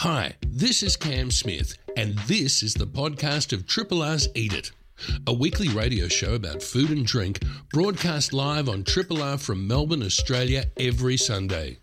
[0.00, 4.72] Hi, this is Cam Smith, and this is the podcast of Triple R's Eat It,
[5.26, 10.02] a weekly radio show about food and drink broadcast live on Triple R from Melbourne,
[10.02, 11.80] Australia every Sunday.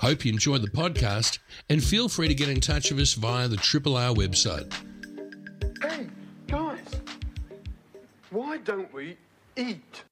[0.00, 3.48] Hope you enjoy the podcast and feel free to get in touch with us via
[3.48, 4.72] the Triple R website.
[5.82, 6.06] Hey,
[6.46, 7.00] guys,
[8.30, 9.16] why don't we
[9.56, 10.04] eat?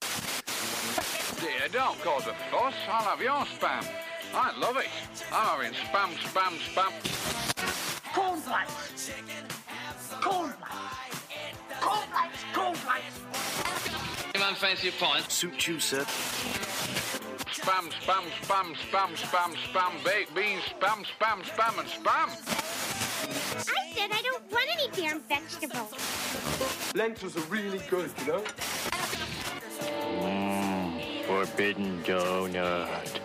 [1.38, 2.74] Dear, don't cause a fuss.
[2.88, 3.86] I'll have your spam.
[4.32, 4.86] I love it.
[5.32, 6.92] I'm having spam, spam, spam.
[8.14, 9.10] Cornflakes.
[10.20, 10.94] Cornflakes.
[11.80, 12.44] Cornflakes.
[12.54, 13.20] Cornflakes.
[14.34, 15.30] Anyone fancy a pint?
[15.30, 16.04] Suit you, sir.
[17.50, 22.28] Spam, spam, spam, spam, spam, spam, baked beans, spam, spam, spam, and spam.
[23.68, 25.92] I said I don't want any damn vegetables.
[26.94, 28.44] Lentils are really good, you know?
[30.20, 33.20] Mmm, Forbidden donut.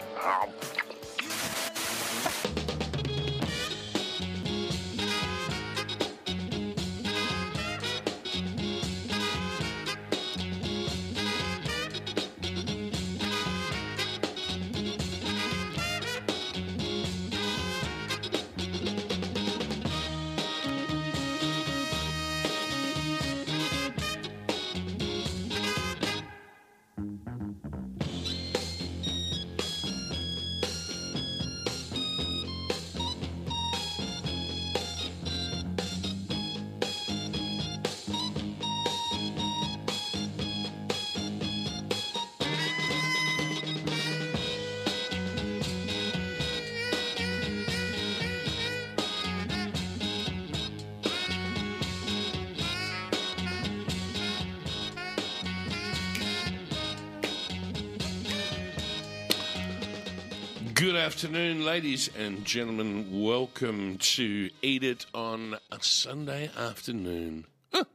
[60.86, 63.24] Good afternoon, ladies and gentlemen.
[63.24, 67.46] Welcome to Eat It on a Sunday afternoon.
[67.74, 67.86] Huh.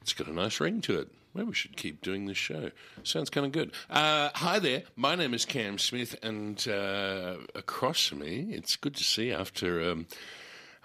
[0.00, 1.08] It's got a nice ring to it.
[1.34, 2.70] Maybe we should keep doing this show.
[3.02, 3.72] Sounds kind of good.
[3.90, 4.84] Uh, hi there.
[4.96, 9.90] My name is Cam Smith, and uh, across from me, it's good to see after
[9.90, 10.06] um,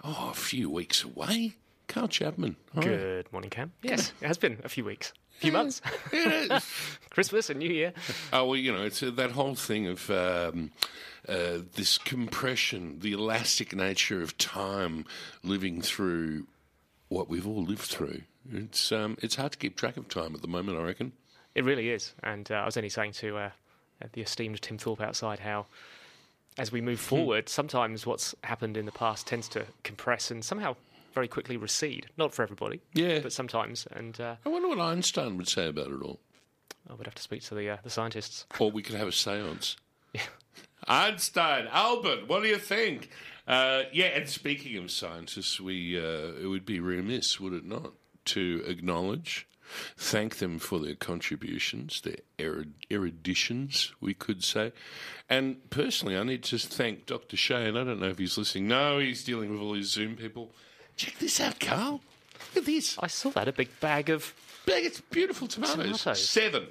[0.04, 1.54] oh, a few weeks away,
[1.88, 2.56] Carl Chapman.
[2.74, 2.82] Hi.
[2.82, 3.72] Good morning, Cam.
[3.80, 5.80] Yes, it has been a few weeks, a few months.
[7.10, 7.94] Christmas and New Year.
[8.34, 10.70] Oh well, you know, it's uh, that whole thing of um,
[11.28, 15.04] uh, this compression, the elastic nature of time,
[15.42, 16.46] living through
[17.08, 18.22] what we've all lived through.
[18.52, 20.78] It's um, it's hard to keep track of time at the moment.
[20.78, 21.12] I reckon.
[21.54, 22.14] It really is.
[22.22, 23.50] And uh, I was only saying to uh,
[24.12, 25.66] the esteemed Tim Thorpe outside how,
[26.58, 30.76] as we move forward, sometimes what's happened in the past tends to compress and somehow
[31.14, 32.06] very quickly recede.
[32.18, 33.20] Not for everybody, Yeah.
[33.20, 33.86] but sometimes.
[33.90, 36.20] And uh, I wonder what Einstein would say about it all.
[36.90, 38.44] I would have to speak to the uh, the scientists.
[38.60, 39.76] Or we could have a séance.
[40.88, 43.10] Einstein, Albert, what do you think?
[43.46, 47.92] Uh, yeah, and speaking of scientists, we uh, it would be remiss, would it not,
[48.26, 49.46] to acknowledge,
[49.96, 54.72] thank them for their contributions, their erud- eruditions, we could say.
[55.28, 57.36] And personally, I need to thank Dr.
[57.36, 57.76] Shane.
[57.76, 58.68] I don't know if he's listening.
[58.68, 60.52] No, he's dealing with all his Zoom people.
[60.96, 62.00] Check this out, Carl.
[62.54, 62.98] Look at this.
[62.98, 64.34] I saw that a big bag of.
[64.66, 65.76] Bag, it's beautiful tomatoes.
[66.02, 66.28] Tomatoes.
[66.28, 66.66] Seven.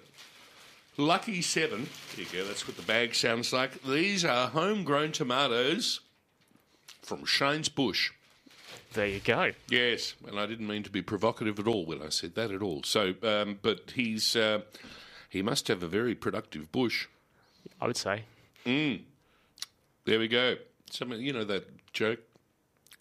[0.97, 1.87] Lucky seven.
[2.15, 2.47] Here you go.
[2.47, 3.83] That's what the bag sounds like.
[3.83, 5.99] These are homegrown tomatoes
[7.01, 8.11] from Shane's Bush.
[8.93, 9.51] There you go.
[9.69, 12.61] Yes, and I didn't mean to be provocative at all when I said that at
[12.61, 12.81] all.
[12.83, 14.61] So, um, but he's uh,
[15.29, 17.07] he must have a very productive bush.
[17.81, 18.23] I would say.
[20.05, 20.55] There we go.
[20.91, 22.19] Some, you know that joke.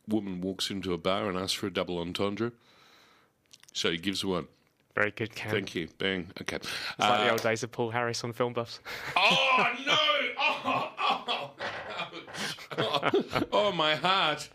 [0.08, 2.50] Woman walks into a bar and asks for a double entendre.
[3.72, 4.48] So he gives one.
[4.94, 5.50] Very good, Cam.
[5.50, 5.88] Thank you.
[5.98, 6.30] Bang.
[6.40, 6.56] Okay.
[6.56, 6.68] It's
[6.98, 8.80] like Uh, the old days of Paul Harris on Film Buffs.
[9.16, 9.96] Oh no!
[10.38, 11.50] Oh, oh,
[12.78, 14.48] oh, oh, my heart.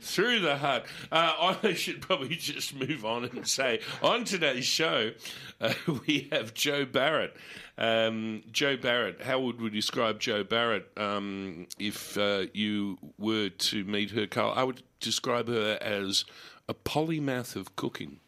[0.00, 0.84] Through the heart.
[1.12, 5.12] Uh, I should probably just move on and say on today's show,
[5.60, 5.72] uh,
[6.06, 7.36] we have Jo Barrett.
[7.78, 13.84] Um, Jo Barrett, how would we describe Jo Barrett um, if uh, you were to
[13.84, 14.52] meet her, Carl?
[14.54, 16.24] I would describe her as
[16.68, 18.20] a polymath of cooking.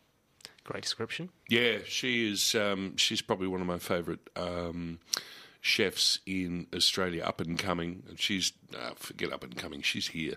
[0.64, 1.30] Great description.
[1.48, 2.54] Yeah, she is.
[2.54, 5.00] Um, she's probably one of my favourite um,
[5.60, 8.04] chefs in Australia, up and coming.
[8.08, 9.82] And she's uh, forget up and coming.
[9.82, 10.36] She's here,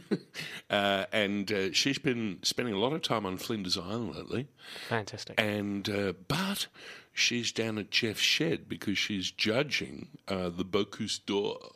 [0.70, 4.48] uh, and uh, she's been spending a lot of time on Flinders Island lately.
[4.88, 5.38] Fantastic.
[5.38, 6.68] And uh, but
[7.12, 11.72] she's down at Jeff's shed because she's judging uh, the Bocuse d'Or,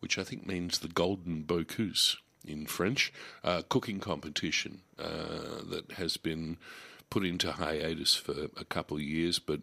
[0.00, 2.16] which I think means the Golden Bocuse
[2.46, 3.12] in French,
[3.44, 6.56] uh, cooking competition uh, that has been
[7.10, 9.60] put into hiatus for a couple of years, but.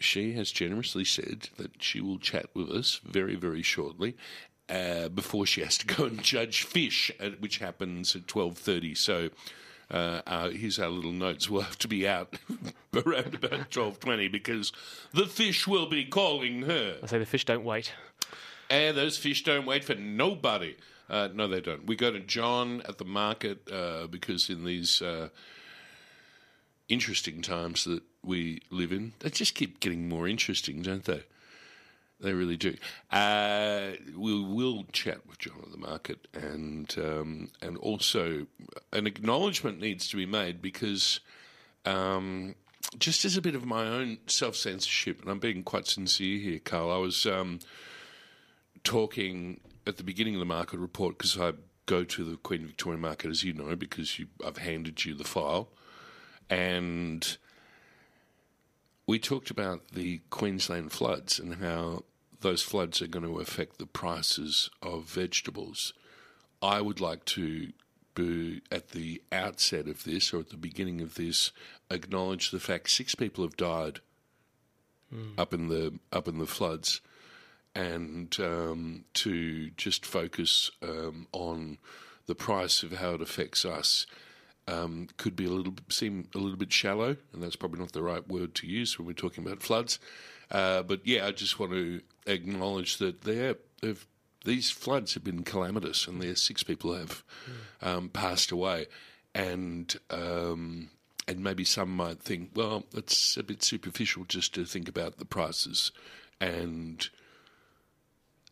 [0.00, 4.16] She has generously said that she will chat with us very, very shortly.
[4.68, 8.94] uh, before she has to go and judge fish, uh, which happens at twelve thirty.
[8.94, 9.30] So.
[9.90, 11.48] Uh, here's our little notes.
[11.48, 12.34] We'll have to be out
[13.06, 14.72] around about twelve twenty because
[15.12, 16.96] the fish will be calling her.
[17.02, 17.92] I say the fish don't wait.
[18.74, 20.74] And those fish don't wait for nobody.
[21.08, 21.86] Uh, no, they don't.
[21.86, 25.28] We go to John at the market uh, because in these uh,
[26.88, 31.22] interesting times that we live in, they just keep getting more interesting, don't they?
[32.18, 32.74] They really do.
[33.12, 38.46] Uh, we will chat with John at the market, and um, and also
[38.92, 41.20] an acknowledgement needs to be made because
[41.84, 42.56] um,
[42.98, 46.58] just as a bit of my own self censorship, and I'm being quite sincere here,
[46.58, 46.90] Carl.
[46.90, 47.60] I was um,
[48.84, 51.52] talking at the beginning of the market report because I
[51.86, 55.24] go to the Queen Victoria Market, as you know, because you, I've handed you the
[55.24, 55.68] file,
[56.48, 57.36] and
[59.06, 62.04] we talked about the Queensland floods and how
[62.40, 65.92] those floods are going to affect the prices of vegetables.
[66.62, 67.72] I would like to
[68.14, 71.50] be at the outset of this or at the beginning of this
[71.90, 74.00] acknowledge the fact six people have died
[75.10, 75.32] hmm.
[75.36, 77.00] up in the up in the floods
[77.74, 81.78] and um, to just focus um, on
[82.26, 84.06] the price of how it affects us
[84.66, 88.02] um, could be a little seem a little bit shallow, and that's probably not the
[88.02, 89.98] right word to use when we're talking about floods.
[90.50, 94.06] Uh, but yeah, I just want to acknowledge that there have
[94.44, 97.22] these floods have been calamitous, and there six people have
[97.82, 98.86] um, passed away,
[99.34, 100.90] and um,
[101.26, 105.24] and maybe some might think, well, it's a bit superficial just to think about the
[105.24, 105.92] prices,
[106.40, 107.08] and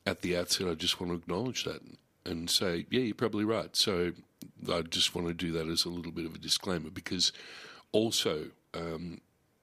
[0.06, 1.82] at the outset, I just want to acknowledge that
[2.25, 3.75] and say, yeah, you're probably right.
[3.76, 4.12] So
[4.70, 7.32] I just want to do that as a little bit of a disclaimer because
[7.93, 9.20] also um,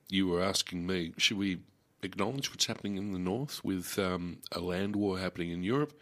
[0.09, 1.59] you were asking me, should we
[2.01, 5.94] acknowledge what's happening in the north with um, a land war happening in Europe?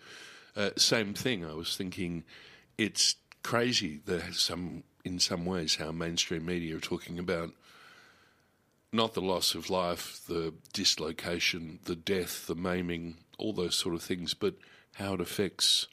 [0.55, 1.45] Uh, same thing.
[1.45, 2.23] I was thinking
[2.77, 7.51] it's crazy that some, in some ways, how mainstream media are talking about
[8.91, 14.01] not the loss of life, the dislocation, the death, the maiming, all those sort of
[14.01, 14.55] things, but
[14.95, 15.87] how it affects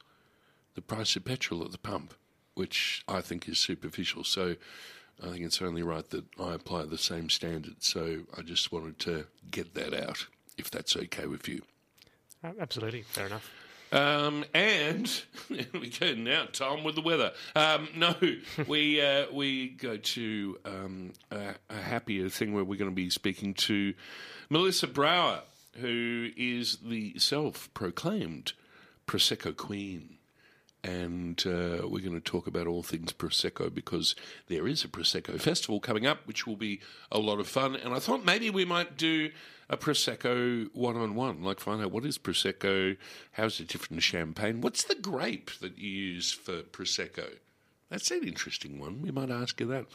[0.75, 2.15] the price of petrol at the pump,
[2.55, 4.25] which I think is superficial.
[4.25, 4.57] So
[5.23, 7.83] I think it's only right that I apply the same standard.
[7.83, 10.27] So I just wanted to get that out,
[10.59, 11.63] if that's okay with you.
[12.43, 13.51] Uh, Absolutely, fair enough.
[13.93, 17.33] Um, and we go now, Tom, with the weather.
[17.55, 18.15] Um, no,
[18.67, 23.09] we uh, we go to um, a, a happier thing where we're going to be
[23.11, 23.95] speaking to
[24.51, 25.43] Melissa Brauer,
[25.81, 28.53] who is the self-proclaimed
[29.07, 30.19] prosecco queen.
[30.83, 34.15] And uh, we're going to talk about all things prosecco because
[34.49, 36.81] there is a prosecco festival coming up, which will be
[37.11, 37.75] a lot of fun.
[37.75, 39.31] And I thought maybe we might do
[39.71, 42.99] a prosecco one-on-one, like find out what is prosecco,
[43.33, 47.31] how's it different to champagne, what's the grape that you use for prosecco.
[47.89, 49.01] That's an interesting one.
[49.01, 49.87] We might ask you that.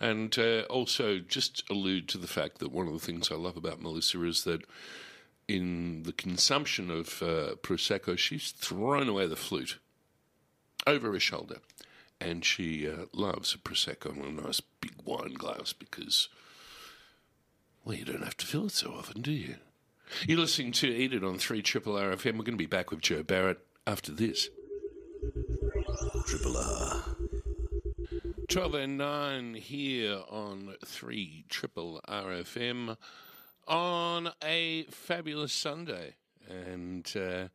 [0.00, 3.56] And uh, also just allude to the fact that one of the things I love
[3.56, 4.62] about Melissa is that
[5.52, 9.78] in the consumption of uh, prosecco, she's thrown away the flute
[10.86, 11.58] over her shoulder,
[12.20, 16.28] and she uh, loves a prosecco in a nice big wine glass because,
[17.84, 19.56] well, you don't have to fill it so often, do you?
[20.26, 22.32] You're listening to Eat It on three Triple R FM.
[22.32, 24.48] We're going to be back with Jo Barrett after this.
[26.26, 27.04] Triple R.
[28.48, 32.96] 12 and 9 here on 3 Triple RFM
[33.66, 36.16] on a fabulous Sunday.
[36.48, 37.48] And, uh,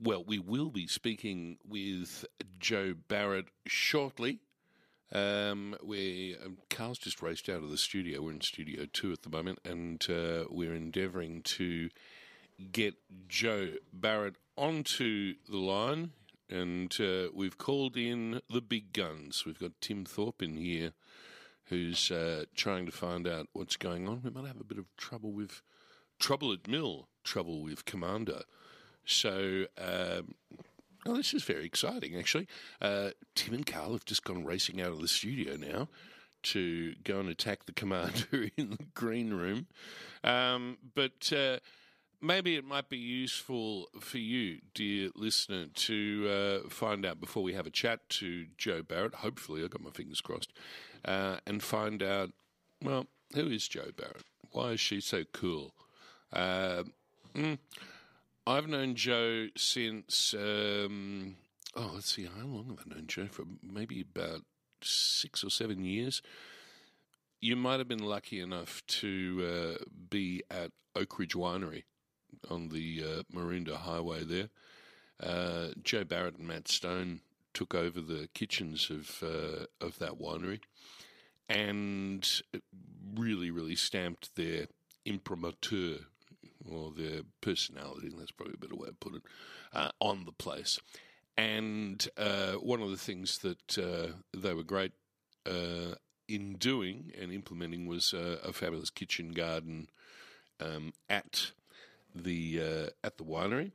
[0.00, 2.24] well, we will be speaking with
[2.58, 4.40] Jo Barrett shortly.
[5.12, 8.22] Um, we um, Carl's just raced out of the studio.
[8.22, 11.90] We're in Studio Two at the moment, and uh, we're endeavouring to
[12.72, 12.94] get
[13.28, 16.12] Jo Barrett onto the line.
[16.48, 19.44] And uh, we've called in the big guns.
[19.44, 20.92] We've got Tim Thorpe in here,
[21.66, 24.22] who's uh, trying to find out what's going on.
[24.22, 25.62] We might have a bit of trouble with
[26.18, 28.42] trouble at Mill, trouble with Commander.
[29.04, 30.34] So, um,
[31.06, 32.46] oh, this is very exciting, actually.
[32.80, 35.88] Uh, Tim and Carl have just gone racing out of the studio now
[36.42, 39.66] to go and attack the commander in the green room.
[40.24, 41.58] Um, but uh,
[42.22, 47.52] maybe it might be useful for you, dear listener, to uh, find out before we
[47.52, 49.16] have a chat to Jo Barrett.
[49.16, 50.52] Hopefully, I've got my fingers crossed,
[51.04, 52.30] uh, and find out,
[52.80, 54.24] well, who is Jo Barrett?
[54.52, 55.74] Why is she so cool?
[56.32, 56.84] Uh,
[57.34, 57.58] mm,
[58.46, 61.36] I've known Jo since, um,
[61.74, 63.26] oh, let's see, how long have I known Jo?
[63.26, 64.42] For maybe about
[64.80, 66.22] six or seven years.
[67.40, 71.82] You might have been lucky enough to uh, be at Oakridge Winery
[72.50, 74.48] on the uh, Highway there.
[75.22, 77.20] uh, Jo Barrett and Matt Stone
[77.54, 80.60] took over the kitchens of uh, of that winery,
[81.48, 82.42] and
[83.14, 84.66] really, really stamped their
[85.04, 85.98] imprimatur
[86.68, 88.10] or their personality.
[88.16, 89.24] That's probably a better way of putting it
[89.72, 90.78] uh, on the place.
[91.36, 94.92] And uh, one of the things that uh, they were great
[95.46, 95.94] uh,
[96.28, 99.88] in doing and implementing was a fabulous kitchen garden
[100.60, 101.52] um, at
[102.14, 103.72] the uh, at the winery,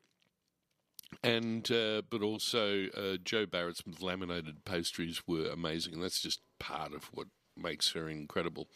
[1.23, 6.93] and uh, but also uh, Jo Barrett's laminated pastries were amazing, and that's just part
[6.93, 8.67] of what makes her incredible.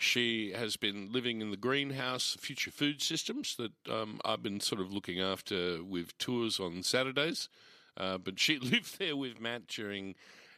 [0.00, 4.80] She has been living in the greenhouse, Future Food Systems, that um, I've been sort
[4.80, 7.48] of looking after with tours on Saturdays.
[7.96, 10.14] Uh, but she lived there with Matt during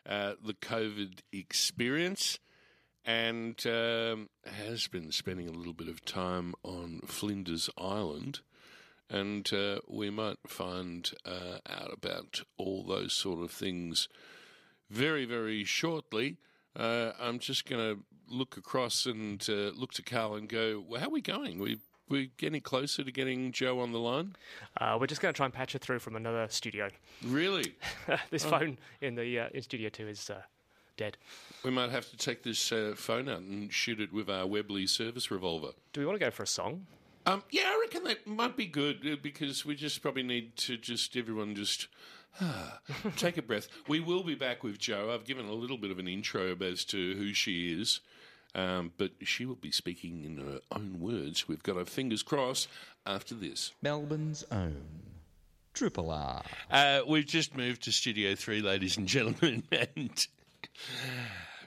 [0.06, 2.38] uh, the COVID experience
[3.04, 8.40] and um, has been spending a little bit of time on Flinders Island.
[9.08, 14.08] And uh, we might find uh, out about all those sort of things
[14.88, 16.36] very, very shortly.
[16.76, 21.00] Uh, I'm just going to look across and uh, look to Carl and go, well,
[21.00, 21.58] how are we going?
[21.58, 21.78] We
[22.10, 24.34] we getting closer to getting Jo on the line?
[24.76, 26.88] Uh, we're just going to try and patch her through from another studio.
[27.24, 27.76] Really?
[28.30, 30.42] this phone in the uh, in Studio Two is uh,
[31.00, 31.16] dead.
[31.64, 34.86] We might have to take this uh, phone out and shoot it with our Webley
[34.86, 35.70] service revolver.
[35.94, 36.86] Do we want to go for a song?
[37.24, 40.76] Um, yeah, I reckon that might be good uh, because we just probably need to
[40.76, 41.88] just everyone just
[42.40, 42.80] ah,
[43.16, 43.68] take a breath.
[43.88, 45.10] We will be back with Jo.
[45.12, 48.00] I've given a little bit of an intro as to who she is.
[48.52, 51.46] Um, but she will be speaking in her own words.
[51.46, 52.68] We've got our fingers crossed
[53.06, 53.72] after this.
[53.80, 54.82] Melbourne's own
[55.72, 56.42] Triple R.
[56.70, 59.62] Uh, we've just moved to Studio 3, ladies and gentlemen,
[59.96, 60.26] and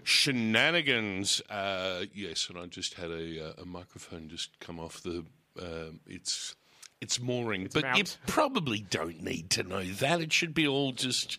[0.03, 1.41] shenanigans.
[1.49, 5.25] Uh, yes, and I just had a, uh, a microphone just come off the.
[5.59, 6.55] Um, it's
[7.03, 10.21] it's mooring, but you probably don't need to know that.
[10.21, 11.37] It should be all just,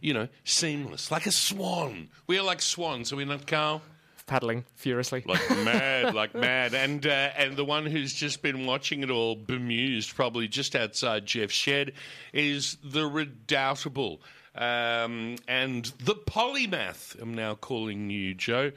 [0.00, 2.10] you know, seamless, like a swan.
[2.26, 3.80] We are like swans, are we not, Carl?
[4.26, 5.24] Paddling furiously.
[5.26, 9.36] like mad, like mad, and uh, and the one who's just been watching it all
[9.36, 11.92] bemused, probably just outside Jeff's shed,
[12.32, 14.20] is the redoubtable
[14.56, 17.20] um, and the polymath.
[17.20, 18.72] I'm now calling you Jo.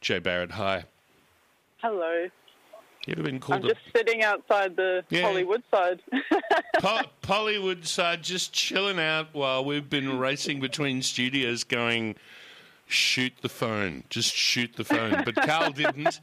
[0.00, 0.84] Jo Barrett, hi.
[1.78, 2.28] Hello.
[3.06, 5.22] You ever been called I'm just sitting outside the Yeah.
[5.22, 6.00] Hollywood side.
[6.12, 6.40] a
[6.80, 12.16] po- Pollywood side, just chilling out while we've been racing between studios, going
[12.88, 15.22] shoot the phone, just shoot the phone.
[15.24, 16.18] But Carl didn't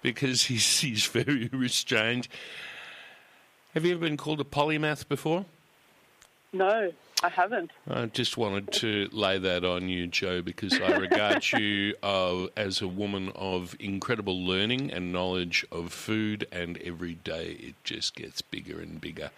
[0.00, 2.28] because he's he's very restrained.
[3.74, 5.44] Have you ever been called a polymath before?
[6.54, 7.70] no, I haven't.
[7.88, 12.82] I just wanted to lay that on you, Jo, because I regard you uh, as
[12.82, 18.42] a woman of incredible learning and knowledge of food, and every day it just gets
[18.42, 19.30] bigger and bigger.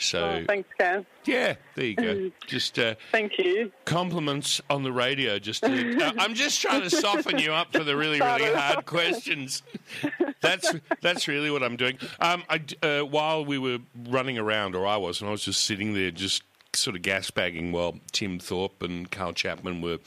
[0.00, 1.04] So, Oh, thanks, Cam.
[1.24, 2.30] yeah, there you go.
[2.46, 3.72] Just uh, Thank you.
[3.84, 5.40] compliments on the radio.
[5.40, 8.86] Just, to, uh, I'm just trying to soften you up for the really, really hard
[8.86, 9.64] questions.
[10.40, 10.72] That's
[11.02, 11.98] that's really what I'm doing.
[12.20, 15.66] Um, I, uh, while we were running around, or I was, and I was just
[15.66, 16.44] sitting there, just
[16.74, 19.98] sort of gas bagging while Tim Thorpe and Carl Chapman were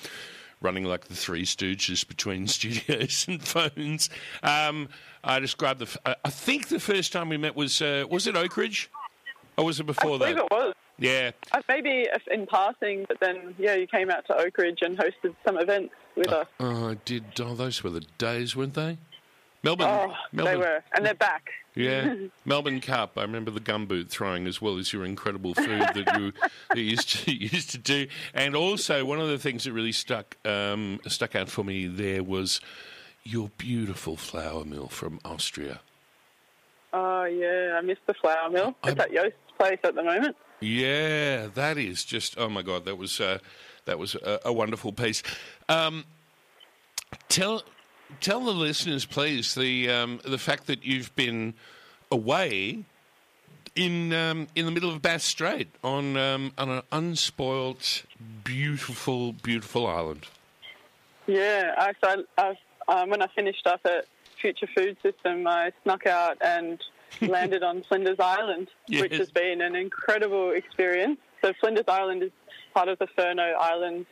[0.61, 4.09] running like the Three Stooges between studios and phones.
[4.43, 4.89] Um,
[5.23, 5.85] I described the.
[5.85, 8.87] f- I I think the first time we met was uh, was it Oakridge,
[9.57, 10.45] or was it I before believe that?
[10.45, 10.73] it was.
[10.97, 11.31] Yeah.
[11.51, 15.57] Uh, maybe in passing, but then, yeah, you came out to Oakridge and hosted some
[15.57, 16.45] events with us.
[16.59, 17.23] Oh, I did.
[17.39, 18.99] Oh, those were the days, weren't they?
[19.63, 19.87] Melbourne.
[19.89, 20.53] Oh, Melbourne.
[20.53, 20.83] they were.
[20.95, 21.49] And they're back.
[21.75, 23.17] Yeah, Melbourne Cup.
[23.17, 26.33] I remember the gumboot throwing as well as your incredible food that you,
[26.69, 28.07] that you used to used to do.
[28.33, 32.23] And also, one of the things that really stuck um, stuck out for me there
[32.23, 32.59] was
[33.23, 35.79] your beautiful flour mill from Austria.
[36.93, 38.75] Oh, yeah, I missed the flour mill.
[38.83, 40.35] It's I'm- at Joost's place at the moment.
[40.63, 43.39] Yeah, that is just oh my god, that was uh,
[43.85, 45.23] that was a, a wonderful piece.
[45.69, 46.05] Um,
[47.29, 47.63] tell
[48.19, 51.53] tell the listeners, please, the um, the fact that you've been
[52.11, 52.85] away
[53.75, 58.03] in um, in the middle of Bass Strait on um, on an unspoilt,
[58.43, 60.27] beautiful, beautiful island.
[61.27, 64.05] Yeah, I, so I, um, when I finished up at
[64.41, 66.81] Future Food System, I snuck out and
[67.21, 71.19] landed on Flinders Island, which has been an incredible experience.
[71.41, 72.31] So Flinders Island is
[72.73, 74.07] part of the Furneaux Islands,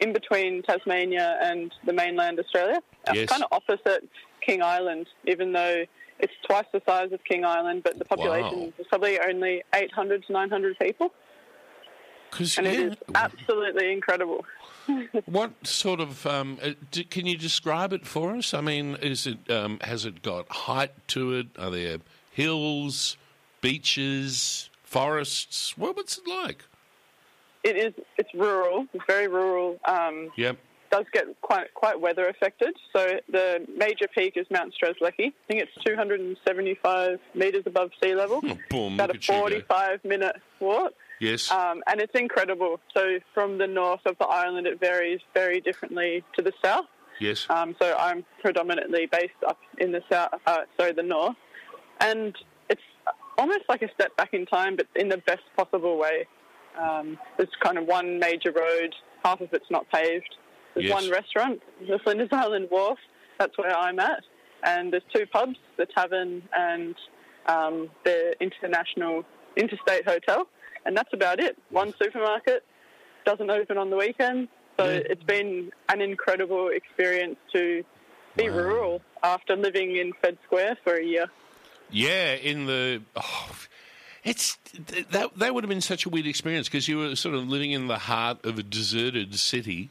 [0.00, 2.80] in between Tasmania and the mainland Australia.
[3.12, 3.28] Yes.
[3.28, 4.08] Kind of opposite
[4.44, 5.84] King Island, even though
[6.18, 8.72] it's twice the size of King Island, but the population Wow.
[8.78, 11.12] is probably only 800 to 900 people.
[12.58, 14.44] And it is absolutely incredible.
[15.26, 16.70] What sort of um, uh,
[17.10, 18.54] can you describe it for us?
[18.54, 21.46] I mean, is it um, has it got height to it?
[21.58, 21.98] Are there
[22.30, 23.16] hills,
[23.60, 25.76] beaches, forests.
[25.76, 26.64] What, what's it like?
[27.66, 27.92] It is.
[28.16, 28.86] It's rural.
[28.94, 29.78] It's very rural.
[29.86, 30.56] Um, Yep.
[30.90, 32.72] does get quite quite weather affected.
[32.94, 35.26] So the major peak is Mount Strzelecki.
[35.32, 38.40] I think it's 275 meters above sea level.
[38.70, 40.92] Boom, About a at you 45 minute walk.
[41.18, 41.50] Yes.
[41.50, 42.78] Um, and it's incredible.
[42.94, 46.84] So from the north of the island, it varies very differently to the south.
[47.20, 47.46] yes.
[47.50, 51.36] Um, so I'm predominantly based up in the south, uh, sorry, the north,
[52.00, 52.36] and
[52.68, 52.82] it's
[53.38, 56.26] almost like a step back in time, but in the best possible way.
[56.78, 60.34] Um, there's kind of one major road, half of it's not paved.
[60.74, 60.94] There's Yes.
[61.02, 62.98] one restaurant, the Flinders Island Wharf.
[63.38, 64.22] That's where I'm at,
[64.62, 66.94] and there's two pubs, the Tavern and
[67.46, 69.24] um, the International
[69.56, 70.48] Interstate Hotel,
[70.84, 71.56] and that's about it.
[71.70, 72.64] One supermarket
[73.24, 74.48] doesn't open on the weekend.
[74.78, 75.00] So Yeah.
[75.10, 77.82] it's been an incredible experience to
[78.36, 81.26] be rural after living in Fed Square for a year.
[81.90, 83.50] Yeah, in the oh,
[84.26, 84.58] it's
[85.10, 87.70] that that would have been such a weird experience because you were sort of living
[87.70, 89.88] in the heart of a deserted city,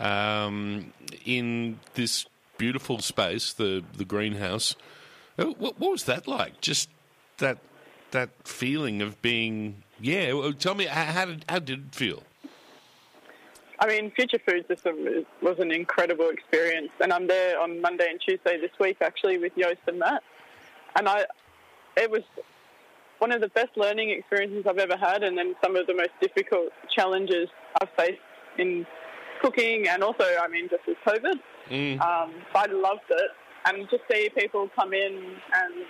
[0.00, 0.92] um,
[1.24, 2.26] in this
[2.58, 4.74] beautiful space, the the greenhouse.
[5.38, 6.60] Uh, What, what was that like?
[6.60, 6.90] Just
[7.38, 7.58] that
[8.10, 10.32] that feeling of being yeah.
[10.32, 12.24] well, Tell me how, how did how did it feel?
[13.80, 18.20] I mean, Future Food System was an incredible experience, and I'm there on Monday and
[18.20, 20.24] Tuesday this week actually with Joost and Matt,
[20.96, 21.26] and I,
[21.96, 22.24] it was
[23.18, 26.10] one of the best learning experiences I've ever had, and then some of the most
[26.20, 27.48] difficult challenges
[27.80, 28.20] I've faced
[28.58, 28.86] in
[29.42, 31.38] cooking, and also, I mean, just with COVID.
[32.00, 33.30] Um, I loved it,
[33.66, 35.84] and just see people come in and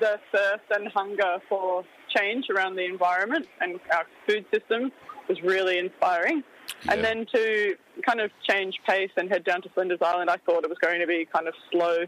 [0.00, 4.90] the thirst and hunger for change around the environment and our food system
[5.28, 6.42] was really inspiring.
[6.84, 6.92] Yeah.
[6.92, 7.76] And then to
[8.06, 11.00] kind of change pace and head down to Flinders Island, I thought it was going
[11.00, 12.04] to be kind of slow.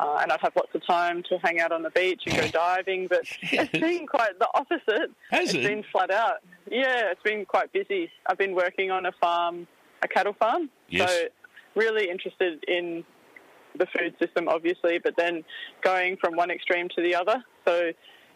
[0.00, 2.48] Uh, and I'd have lots of time to hang out on the beach and go
[2.48, 5.10] diving, but it's been quite the opposite.
[5.30, 5.62] Has it's it?
[5.68, 6.36] been flat out.
[6.70, 8.10] Yeah, it's been quite busy.
[8.26, 9.66] I've been working on a farm,
[10.02, 10.70] a cattle farm.
[10.88, 11.10] Yes.
[11.10, 11.24] So
[11.74, 13.04] really interested in
[13.78, 15.44] the food system, obviously, but then
[15.82, 17.42] going from one extreme to the other.
[17.66, 17.92] So,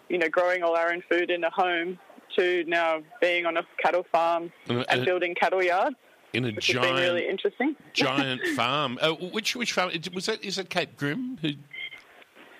[0.08, 1.98] you know, growing all our own food in a home
[2.36, 5.96] to now being on a cattle farm and and- building cattle yards,
[6.32, 7.76] In a which been really interesting.
[7.94, 8.98] giant farm.
[9.00, 10.44] Uh, which which farm was that?
[10.44, 11.38] Is that Kate Grimm?
[11.42, 11.50] Who,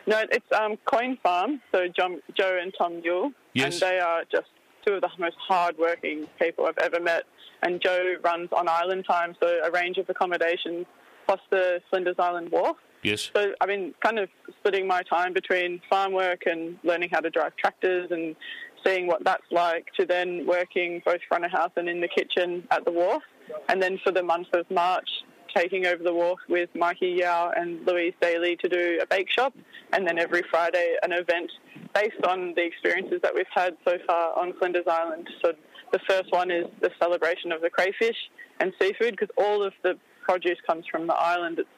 [0.06, 1.60] No, it's um, Coin Farm.
[1.72, 3.74] So John, Joe and Tom Yule, Yes.
[3.82, 4.46] and they are just
[4.86, 7.24] two of the most hardworking people I've ever met.
[7.62, 10.86] And Joe runs on island time, so a range of accommodations
[11.26, 12.76] plus the Flinders Island Wharf.
[13.02, 13.30] yes.
[13.34, 14.28] So I've been kind of
[14.60, 18.36] splitting my time between farm work and learning how to drive tractors and
[18.84, 22.62] seeing what that's like to then working both front of house and in the kitchen
[22.70, 23.22] at the wharf.
[23.68, 25.08] And then for the month of March,
[25.54, 29.54] taking over the wharf with Mikey Yao and Louise Daly to do a bake shop.
[29.92, 31.50] And then every Friday, an event
[31.94, 35.28] based on the experiences that we've had so far on Flinders Island.
[35.42, 35.52] So
[35.92, 38.16] the first one is the celebration of the crayfish
[38.60, 41.58] and seafood because all of the produce comes from the island.
[41.58, 41.68] It's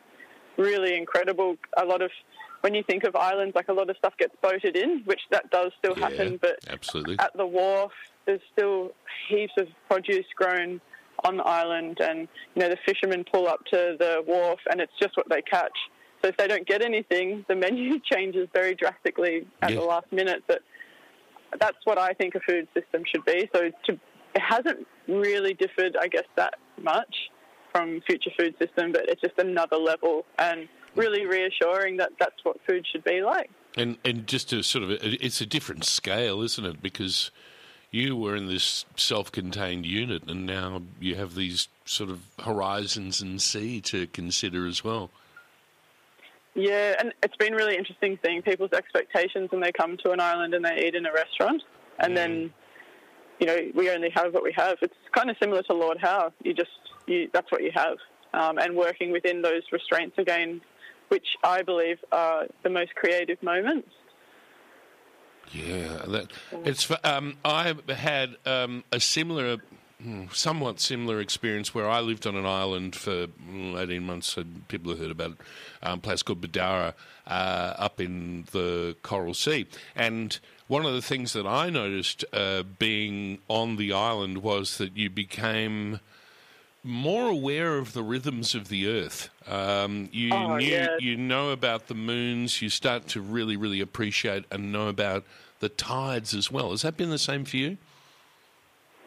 [0.56, 1.56] really incredible.
[1.76, 2.10] A lot of
[2.62, 5.48] when you think of islands, like a lot of stuff gets boated in, which that
[5.50, 6.38] does still Yeah, happen.
[6.42, 7.16] But absolutely.
[7.20, 7.92] at the wharf,
[8.26, 8.90] there's still
[9.28, 10.80] heaps of produce grown
[11.24, 12.20] on the island, and
[12.54, 15.76] you know the fishermen pull up to the wharf, and it's just what they catch.
[16.22, 19.76] So if they don't get anything, the menu changes very drastically at Yeah.
[19.76, 20.42] the last minute.
[20.46, 20.62] But
[21.60, 23.48] that's what I think a food system should be.
[23.54, 23.92] So to,
[24.34, 27.14] it hasn't really differed, I guess, that much
[27.72, 32.56] from future food system, but it's just another level and really reassuring that that's what
[32.68, 33.50] food should be like.
[33.76, 36.82] And and just to sort of, it's a different scale, isn't it?
[36.82, 37.30] Because
[37.90, 43.40] you were in this self-contained unit, and now you have these sort of horizons and
[43.40, 45.10] sea to consider as well.
[46.54, 50.54] Yeah, and it's been really interesting seeing people's expectations when they come to an island
[50.54, 51.62] and they eat in a restaurant,
[51.98, 52.52] and then
[53.38, 54.76] you know we only have what we have.
[54.82, 56.32] It's kind of similar to Lord Howe.
[56.42, 56.70] You just
[57.06, 57.98] you, that's what you have,
[58.34, 60.60] um, and working within those restraints again,
[61.08, 63.90] which I believe are the most creative moments.
[65.52, 66.30] Yeah, that
[66.64, 66.90] it's.
[67.04, 69.58] Um, I had um, a similar,
[70.02, 74.36] hmm, somewhat similar experience where I lived on an island for mm, eighteen months.
[74.36, 75.38] And people have heard about it,
[75.82, 76.94] um, a place called Bedarra
[77.26, 79.66] uh, up in the Coral Sea.
[79.96, 84.96] And one of the things that I noticed uh, being on the island was that
[84.96, 86.00] you became
[86.88, 89.30] more aware of the rhythms of the earth.
[89.46, 90.96] Um, you Oh, knew, yeah.
[90.98, 92.60] you know about the moons.
[92.62, 95.24] You start to really, really appreciate and know about
[95.60, 96.70] the tides as well.
[96.70, 97.76] Has that been the same for you?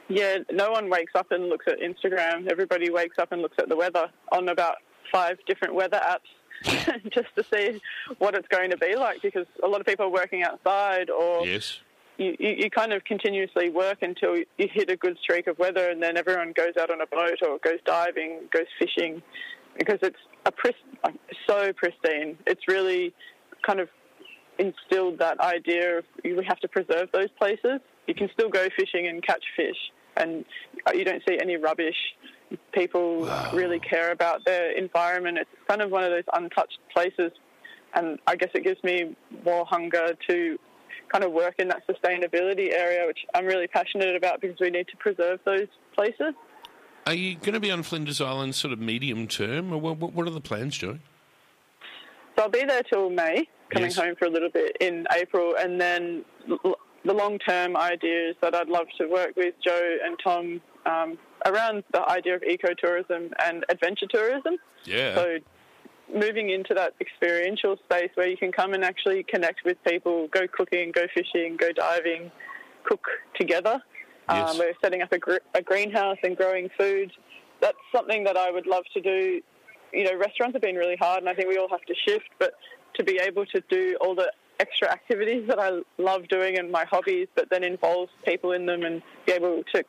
[0.09, 2.49] Yeah, no one wakes up and looks at Instagram.
[2.51, 4.75] Everybody wakes up and looks at the weather on about
[5.11, 6.27] five different weather apps
[7.11, 7.81] just to see
[8.17, 11.45] what it's going to be like because a lot of people are working outside or
[11.47, 11.79] Yes.
[12.21, 16.01] You, you, kind of continuously work until you hit a good streak of weather, and
[16.01, 19.21] then everyone goes out on a boat or goes diving, goes fishing,
[19.77, 20.51] because it's a
[21.47, 22.37] so pristine.
[22.45, 23.13] It's really
[23.65, 23.89] kind of
[24.59, 27.79] instilled that idea of we have to preserve those places.
[28.07, 29.77] You can still go fishing and catch fish,
[30.17, 30.45] and
[30.85, 31.97] uh, you don't see any rubbish.
[32.73, 35.37] People really care about their environment.
[35.39, 37.31] It's kind of one of those untouched places,
[37.95, 40.59] and I guess it gives me more hunger to
[41.11, 44.87] kind of work in that sustainability area, which I'm really passionate about because we need
[44.87, 46.33] to preserve those places.
[47.05, 50.29] Are you going to be on Flinders Island sort of medium term, or what, are
[50.29, 50.99] the plans, Jo?
[52.35, 53.97] So I'll be there till May, coming Yes.
[53.97, 58.69] home for a little bit in April, and then the long-term idea is that I'd
[58.69, 64.05] love to work with Joe and Tom um, around the idea of ecotourism and adventure
[64.07, 64.57] tourism.
[64.85, 65.15] Yeah.
[65.15, 65.37] So
[66.13, 70.47] moving into that experiential space where you can come and actually connect with people, go
[70.47, 72.31] cooking, go fishing, go diving,
[72.83, 73.05] cook
[73.39, 73.81] together.
[74.29, 74.51] Yes.
[74.51, 77.11] Um, we're setting up a, gr- a greenhouse and growing food.
[77.61, 79.41] That's something that I would love to do.
[79.93, 82.29] You know, restaurants have been really hard, and I think we all have to shift.
[82.39, 82.53] But
[82.95, 86.85] to be able to do all the extra activities that I love doing and my
[86.89, 89.83] hobbies, but then involve people in them and be able to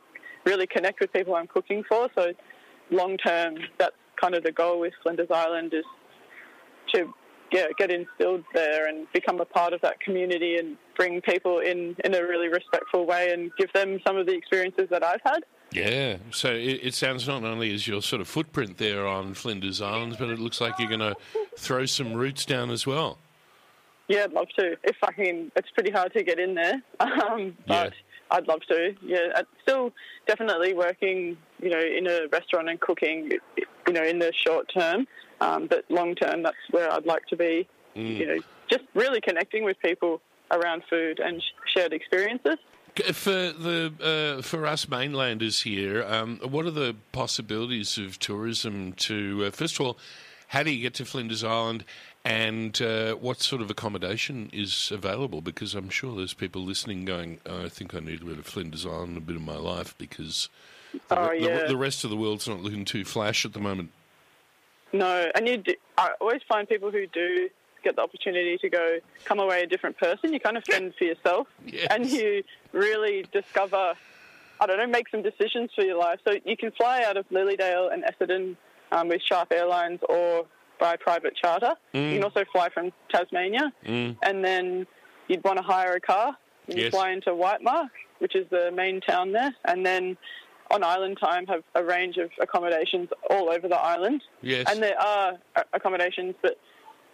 [0.44, 2.08] really connect with people I'm cooking for.
[2.16, 2.32] So
[2.90, 5.84] long term, that's kind of the goal with Flinders Island is
[6.94, 7.12] to
[7.52, 11.94] yeah, get instilled there and become a part of that community and bring people in
[12.04, 15.44] in a really respectful way and give them some of the experiences that I've had.
[15.70, 19.80] Yeah, so it, it sounds not only is your sort of footprint there on Flinders
[19.80, 21.14] Islands, but it looks like you're going to
[21.56, 23.18] throw some roots down as well.
[24.08, 24.76] Yeah, I'd love to.
[24.84, 27.94] If I can, it's pretty hard to get in there, um, but
[28.30, 28.94] I'd love to.
[29.02, 29.92] Yeah, I'm still
[30.26, 33.30] definitely working, you know, in a restaurant and cooking,
[33.86, 35.06] you know, in the short term,
[35.44, 37.68] um, but long term, that's where I'd like to be.
[37.94, 38.38] You know,
[38.70, 42.56] just really connecting with people around food and sh- shared experiences.
[43.12, 43.30] For
[43.66, 48.92] the uh, for us mainlanders here, um, what are the possibilities of tourism?
[49.08, 49.98] To uh, first of all,
[50.48, 51.84] how do you get to Flinders Island,
[52.24, 55.40] and uh, what sort of accommodation is available?
[55.40, 58.84] Because I'm sure there's people listening going, "I think I need a bit of Flinders
[58.86, 60.50] Island, a bit of my life," because
[61.08, 61.66] the, Oh, re- the- yeah.
[61.66, 63.90] the rest of the world's not looking too flash at the moment.
[64.92, 67.48] No, and you do, I always find people who do
[67.84, 70.32] get the opportunity to go come away a different person.
[70.32, 71.88] You kind of fend for yourself, Yes.
[71.90, 73.94] and you really discover.
[74.60, 76.20] I don't know, make some decisions for your life.
[76.24, 78.56] So you can fly out of Lilydale and Essendon
[78.92, 80.46] um, with Sharp Airlines or
[80.78, 81.72] by private charter.
[81.92, 84.86] You can also fly from Tasmania, and then
[85.26, 86.36] you'd want to hire a car.
[86.68, 86.92] And you Yes.
[86.92, 87.88] fly into Whitemark,
[88.20, 90.16] which is the main town there, and then
[90.72, 94.22] on island time have a range of accommodations all over the island.
[94.40, 94.66] Yes.
[94.68, 96.58] And there are uh, accommodations, but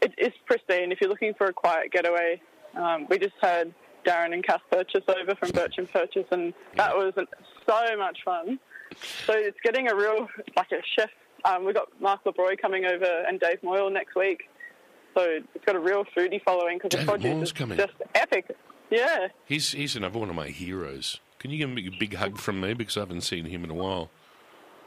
[0.00, 0.92] it is pristine.
[0.92, 2.40] If you're looking for a quiet getaway,
[2.76, 3.74] um, we just had
[4.06, 8.58] Darren and Cath Purchese over from Burch and Purchese, and that was so much fun.
[9.26, 11.10] So it's getting a real, like a chef.
[11.44, 14.48] Um, we've got Mark LaBrooy coming over and Dave Moyle next week.
[15.14, 17.76] So it's got a real foodie following because the produce is coming.
[17.76, 18.56] just epic.
[18.90, 19.28] Yeah.
[19.44, 21.20] He's he's another one of my heroes.
[21.38, 23.70] Can you give him a big hug from me because I haven't seen him in
[23.70, 24.10] a while.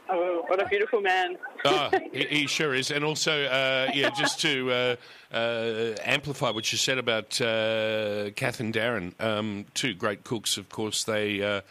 [0.09, 1.37] Oh, what a beautiful man.
[1.63, 2.91] Ah, he, he sure is.
[2.91, 4.95] And also, uh, yeah, just to uh,
[5.33, 10.67] uh, amplify what you said about uh, Kath and Darren, um, two great cooks, of
[10.67, 11.05] course.
[11.05, 11.61] They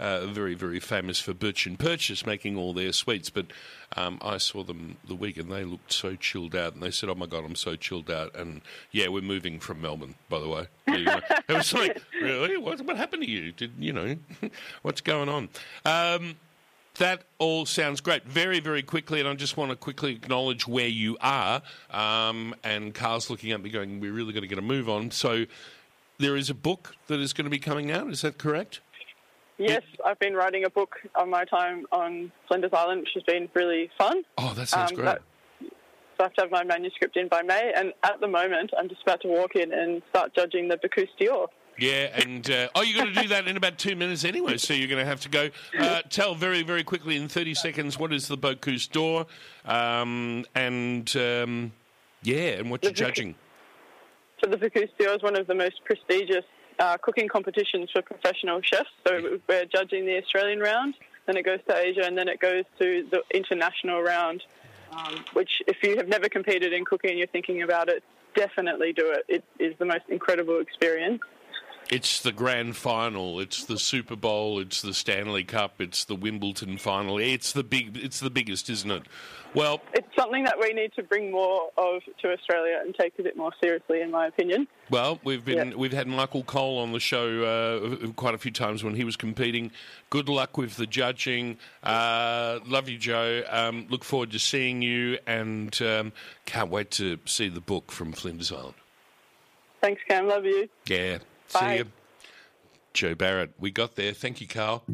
[0.00, 3.30] uh, very, very famous for Burch and Purchese making all their sweets.
[3.30, 3.46] But
[3.96, 6.74] um, I saw them the week and they looked so chilled out.
[6.74, 8.34] And they said, Oh my God, I'm so chilled out.
[8.34, 10.66] And yeah, we're moving from Melbourne, by the way.
[10.86, 12.56] it was like, Really?
[12.56, 13.52] What, what happened to you?
[13.52, 14.16] Did you know?
[14.82, 15.48] what's going on?
[15.84, 16.36] Um,
[16.96, 18.24] that all sounds great.
[18.24, 21.62] Very, very quickly, and I just want to quickly acknowledge where you are.
[21.90, 25.10] Um, and Carl's looking at me going, We're really going to get a move on.
[25.10, 25.46] So
[26.18, 28.08] there is a book that is going to be coming out.
[28.10, 28.80] Is that correct?
[29.60, 33.48] Yes, I've been writing a book on my time on Flinders Island, which has been
[33.54, 34.22] really fun.
[34.38, 35.04] Oh, that sounds Um, great.
[35.04, 35.22] that-
[35.60, 35.68] So
[36.20, 39.02] I have to have my manuscript in by May, and at the moment, I'm just
[39.02, 41.48] about to walk in and start judging the Bocuse d'Or.
[41.78, 44.74] Yeah, and uh, oh, you're going to do that in about two minutes anyway, so
[44.74, 45.48] you're going to have to go.
[45.78, 49.26] Uh, tell very, very quickly in 30 seconds what is the Bocuse d'Or,
[49.64, 51.72] um, and um,
[52.22, 53.34] yeah, and what you're The judging.
[54.44, 56.44] So the Bocuse d'Or is one of the most prestigious
[56.80, 58.90] uh, cooking competitions for professional chefs.
[59.06, 60.94] So we're judging the Australian round,
[61.26, 64.42] then it goes to Asia, and then it goes to the international round.
[64.92, 68.02] Um, which, if you have never competed in cooking and you're thinking about it,
[68.34, 69.24] definitely do it.
[69.28, 71.20] It is the most incredible experience.
[71.90, 73.40] It's the grand final.
[73.40, 74.60] It's the Super Bowl.
[74.60, 75.80] It's the Stanley Cup.
[75.80, 77.18] It's the Wimbledon final.
[77.18, 77.96] It's the big.
[77.96, 79.02] It's the biggest, isn't it?
[79.52, 83.24] Well, It's something that we need to bring more of to Australia and take a
[83.24, 84.68] bit more seriously, in my opinion.
[84.90, 85.74] well, we've been Yeah.
[85.76, 89.16] we've had Michael Cole on the show uh, quite a few times when he was
[89.16, 89.72] competing.
[90.10, 91.58] Good luck with the judging.
[91.82, 93.42] Uh, love you, Jo.
[93.50, 96.12] Um, look forward to seeing you, and um,
[96.46, 98.74] can't wait to see the book from Flinders Island.
[99.80, 100.28] Thanks, Cam.
[100.28, 100.68] Love you.
[100.86, 101.18] Yeah.
[101.52, 101.60] Bye.
[101.72, 101.86] See you.
[102.92, 103.52] Jo Barrett.
[103.58, 104.12] We got there.
[104.12, 104.84] Thank you, Carl.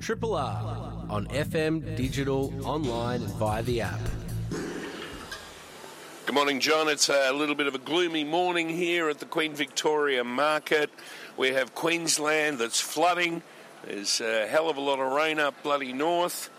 [0.00, 4.00] Triple R on FM, digital, online, and via the app.
[6.26, 6.88] Good morning, John.
[6.88, 10.90] It's a little bit of a gloomy morning here at the Queen Victoria Market.
[11.36, 13.42] We have Queensland that's flooding.
[13.84, 16.50] There's a hell of a lot of rain up bloody north.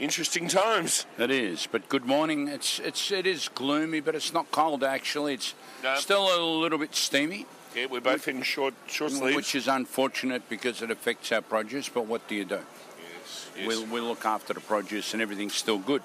[0.00, 1.06] Interesting times.
[1.18, 2.46] It is, but good morning.
[2.46, 5.34] It's it's it is gloomy, but it's not cold actually.
[5.34, 5.96] It's No.
[5.96, 9.34] still a little bit steamy, Yeah, we're both in short short sleeves.
[9.34, 11.88] which is unfortunate because it affects our produce.
[11.88, 12.60] But what do you do?
[12.60, 13.66] yes, yes.
[13.66, 16.02] We'll we look after the produce, and everything's still good.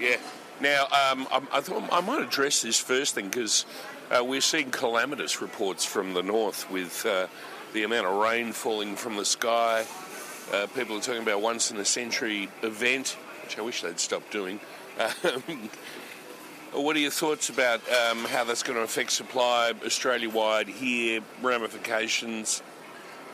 [0.00, 0.16] Yeah.
[0.60, 3.66] Now, um, I, I thought I might address this first thing because
[4.10, 7.28] uh, we're seeing calamitous reports from the north with uh,
[7.72, 9.86] the amount of rain falling from the sky.
[10.52, 14.22] Uh, people are talking about once in a century event, which I wish they'd stop
[14.30, 14.60] doing.
[14.98, 15.70] Um,
[16.72, 21.22] what are your thoughts about um, how that's going to affect supply Australia wide here,
[21.40, 22.62] ramifications?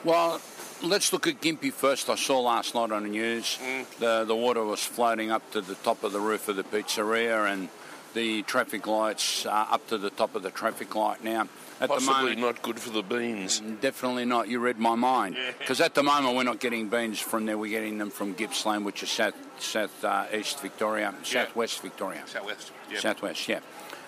[0.05, 0.41] Well,
[0.81, 2.09] let's look at Gympie first.
[2.09, 3.59] I saw last night on the news
[3.99, 7.53] the the water was floating up to the top of the roof of the pizzeria,
[7.53, 7.69] and
[8.15, 11.49] the traffic lights are up to the top of the traffic light now.
[11.81, 13.61] At the Possibly moment, not good for the beans.
[13.81, 14.49] Definitely not.
[14.49, 15.37] You read my mind.
[15.59, 17.57] Because at the moment we're not getting beans from there.
[17.57, 22.73] We're getting them from Gippsland, which is south south uh, east Victoria, southwest Victoria, Southwest.
[22.91, 22.99] Yeah.
[22.99, 23.49] southwest.
[23.49, 23.61] Yeah.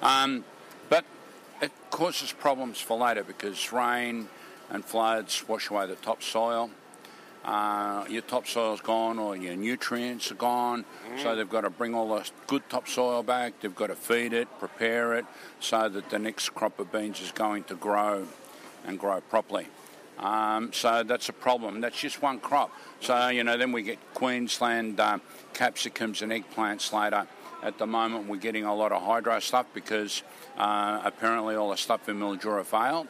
[0.03, 0.45] Um,
[0.89, 1.05] but
[1.63, 4.29] it causes problems for later because rain
[4.69, 6.71] and floods wash away the topsoil.
[7.45, 10.85] Uh, your topsoil's gone or your nutrients are gone,
[11.23, 13.55] so they've got to bring all the good topsoil back.
[13.61, 15.25] They've got to feed it, prepare it,
[15.59, 18.27] so that the next crop of beans is going to grow
[18.87, 19.69] and grow properly.
[20.19, 21.81] Um, so that's a problem.
[21.81, 22.71] That's just one crop.
[23.01, 25.19] So you know, then we get Queensland uh,
[25.55, 27.27] capsicums and eggplants later.
[27.63, 30.23] At the moment, we're getting a lot of hydro stuff because
[30.59, 33.09] uh, apparently all the stuff in Mildura failed.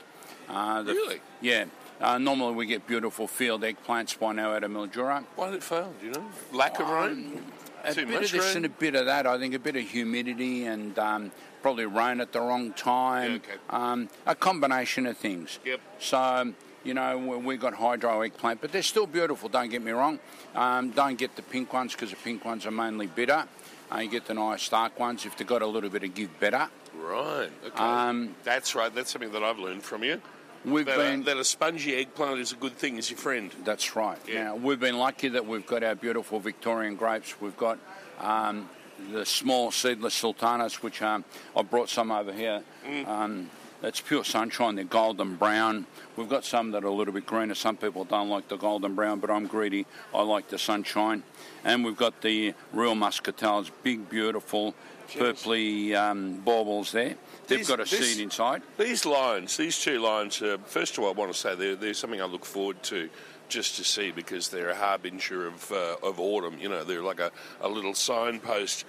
[0.48, 1.20] Uh, the- Really?
[1.40, 1.64] Yeah.
[2.00, 5.22] Uh, normally we get beautiful field eggplants by now out of Mildura.
[5.36, 5.92] Why did it fail?
[6.00, 6.24] Do you know?
[6.52, 7.42] Lack of rain?
[7.84, 8.56] A Too bit much of this rain?
[8.56, 9.26] and a bit of that.
[9.26, 13.32] I think a bit of humidity and um, probably rain at the wrong time.
[13.32, 13.60] Yeah, okay.
[13.68, 15.58] um, a combination of things.
[15.64, 15.80] Yep.
[15.98, 20.18] So, you know, we got hydro eggplant, but they're still beautiful, don't get me wrong.
[20.54, 23.44] Um, don't get the pink ones because the pink ones are mainly bitter.
[23.92, 26.38] Uh, you get the nice dark ones if they've got a little bit of give
[26.40, 26.68] better.
[26.96, 27.50] Right.
[27.66, 27.76] Okay.
[27.82, 28.94] Um, That's right.
[28.94, 30.20] That's something that I've learned from you.
[30.64, 31.20] We've that, been.
[31.22, 33.50] a, that a spongy eggplant is a good thing as your friend.
[33.64, 34.18] That's right.
[34.28, 34.44] Yeah.
[34.44, 37.40] Now, we've been lucky that we've got our beautiful Victorian grapes.
[37.40, 37.78] We've got
[38.18, 38.68] um,
[39.10, 41.24] the small seedless sultanas, which um,
[41.56, 42.62] I brought some over here.
[43.06, 43.50] Um,
[43.82, 44.74] it's pure sunshine.
[44.74, 45.86] They're golden brown.
[46.16, 47.54] We've got some that are a little bit greener.
[47.54, 49.86] Some people don't like the golden brown, but I'm greedy.
[50.14, 51.22] I like the sunshine.
[51.64, 54.74] And we've got the real muscatels, big, beautiful,
[55.08, 57.16] purpley um, baubles there.
[57.46, 58.62] They've These- got a this- seed inside.
[58.78, 61.94] These lines, these two lines, are, first of all, I want to say they're, they're
[61.94, 63.08] something I look forward to
[63.48, 66.56] just to see because they're a harbinger of, uh, of autumn.
[66.60, 68.84] You know, they're like a, a little signpost.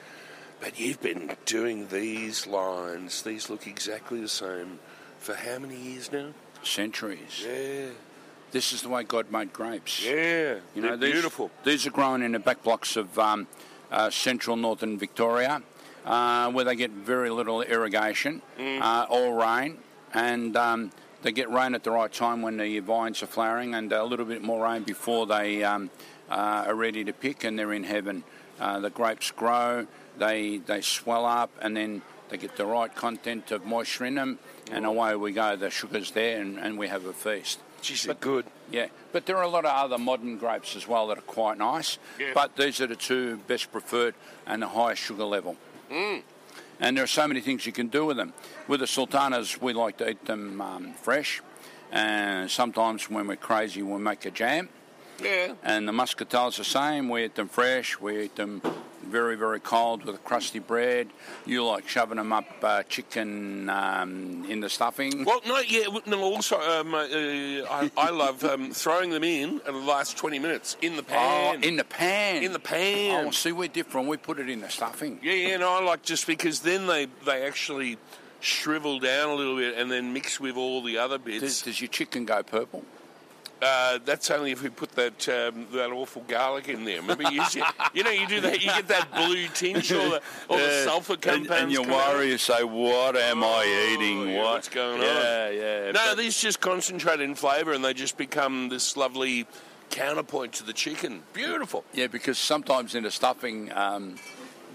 [0.62, 4.80] But you've been doing these lines, these look exactly the same
[5.18, 6.30] for how many years now?
[6.64, 7.44] Centuries.
[7.44, 7.90] Yeah.
[8.52, 10.06] This is the way God made grapes.
[10.06, 10.58] Yeah.
[10.76, 11.50] You know, these, beautiful.
[11.64, 13.48] These are grown in the back blocks of um,
[13.92, 15.64] uh, central northern Victoria,
[16.06, 18.82] uh, where they get very little irrigation Mm.
[18.82, 19.78] uh, or rain,
[20.14, 20.92] and um,
[21.24, 24.26] they get rain at the right time when the vines are flowering, and a little
[24.26, 25.90] bit more rain before they um,
[26.30, 28.24] uh, are ready to pick, and they're in heaven.
[28.60, 33.52] Uh, the grapes grow, they they swell up, and then they get the right content
[33.52, 34.40] of moisture in them,
[34.72, 35.56] and away we go.
[35.56, 37.60] The sugar's there, and, and we have a feast.
[37.82, 38.46] Geez, they're good.
[38.72, 41.58] Yeah, but there are a lot of other modern grapes as well that are quite
[41.58, 41.98] nice.
[42.20, 42.32] Yeah.
[42.34, 45.58] But these are the two best preferred and the highest sugar level.
[45.92, 46.22] Mm.
[46.80, 48.34] And there are so many things you can do with them.
[48.68, 51.42] With the sultanas, we like to eat them um, fresh.
[51.92, 54.70] And sometimes when we're crazy, we make a jam.
[55.22, 55.54] Yeah.
[55.64, 57.10] And the muscatels the same.
[57.10, 58.00] We eat them fresh.
[58.00, 58.62] We eat them
[59.04, 61.10] very, very cold with a crusty bread.
[61.46, 65.26] You like shoving them up uh, chicken um, in the stuffing.
[65.26, 66.22] Well, no, yeah, no.
[66.24, 70.78] Also, um, uh, I, I love um, throwing them in at the last twenty minutes
[70.82, 71.64] in the Oh, pan.
[71.64, 72.44] in the pan.
[72.44, 73.26] In the pan.
[73.28, 74.08] Oh, see, we're different.
[74.08, 75.20] We put it in the stuffing.
[75.22, 77.98] Yeah, yeah, no, I like just because then they they actually
[78.40, 81.62] shrivel down a little bit and then mix with all the other Does, bits.
[81.64, 82.84] does your chicken go purple?
[83.62, 87.00] Uh, that's only if we put that um, that awful garlic in there.
[87.02, 87.44] Remember, you,
[87.94, 90.84] you know, you do that, you get that blue tinge, all the, all the Yeah.
[90.86, 91.52] sulfur compounds.
[91.52, 91.88] and you out.
[92.16, 94.30] worry, you say, "What am I Oh, eating?
[94.30, 94.52] yeah, what?
[94.54, 95.06] what's going on?
[95.06, 95.92] Yeah, yeah.
[95.92, 99.46] No, these just concentrate in flavour and they just become this lovely
[99.92, 101.22] counterpoint to the chicken.
[101.34, 101.84] Beautiful.
[101.94, 104.16] Yeah, because sometimes in the stuffing, um,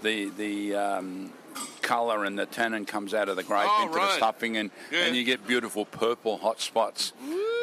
[0.01, 1.33] the the um,
[1.81, 5.05] colour and the tannin comes out of the grape Oh, into the stuffing, and, Yeah.
[5.05, 7.11] and you get beautiful purple hot spots.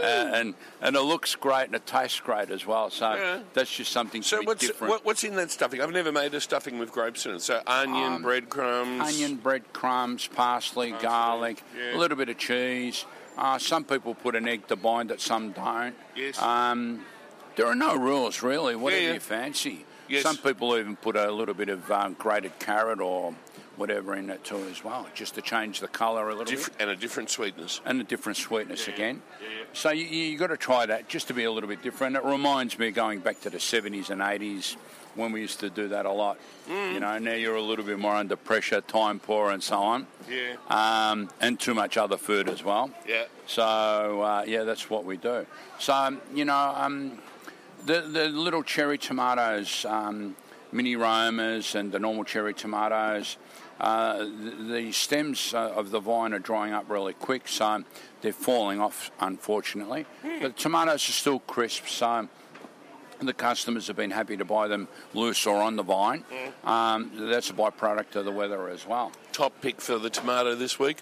[0.05, 2.90] And and it looks great and it tastes great as well.
[2.90, 3.40] So Yeah.
[3.53, 4.90] that's just something So what's different.
[4.90, 5.81] what, what's in that stuffing?
[5.81, 7.43] I've never made a stuffing with grapes in it.
[7.43, 11.97] So onion, Um, breadcrumbs, Onion, breadcrumbs, parsley, garlic, yeah.
[11.97, 13.05] a little bit of cheese.
[13.37, 15.95] Uh, some people put an egg to bind it, some don't.
[16.14, 16.40] Yes.
[16.40, 17.05] Um,
[17.57, 18.77] there are no rules really.
[18.77, 19.12] Whatever yeah.
[19.14, 19.85] you fancy.
[20.09, 20.23] Yes.
[20.23, 23.35] Some people even put a little bit of um, grated carrot or
[23.77, 26.81] whatever in it too as well, just to change the colour a little Diff- bit
[26.81, 27.81] and a different sweetness.
[27.85, 29.23] and a different sweetness again.
[29.41, 29.65] yeah, yeah.
[29.73, 32.17] So you, you got to try that just to be a little bit different.
[32.17, 34.77] It reminds me of going back to the 70s and 80s
[35.17, 36.39] when we used to do that a lot.
[36.69, 36.95] Mm.
[36.95, 40.07] You know, now you're a little bit more under pressure, time poor, and so on.
[40.29, 40.57] Yeah.
[40.69, 42.91] Um, and too much other food as well.
[43.07, 43.25] Yeah.
[43.47, 43.63] So
[44.23, 45.47] uh, yeah, that's what we do.
[45.79, 47.19] So um, you know, um,
[47.87, 50.35] the the little cherry tomatoes, um,
[50.73, 53.37] mini romas, and the normal cherry tomatoes.
[53.81, 57.83] Uh, the, the stems uh, of the vine are drying up really quick, so
[58.23, 60.07] they're falling off, unfortunately.
[60.23, 62.29] But the tomatoes are still crisp, so
[63.21, 66.25] the customers have been happy to buy them loose or on the vine.
[66.65, 69.13] Um, that's a byproduct of the weather as well.
[69.33, 70.99] Top pick for the tomato this week.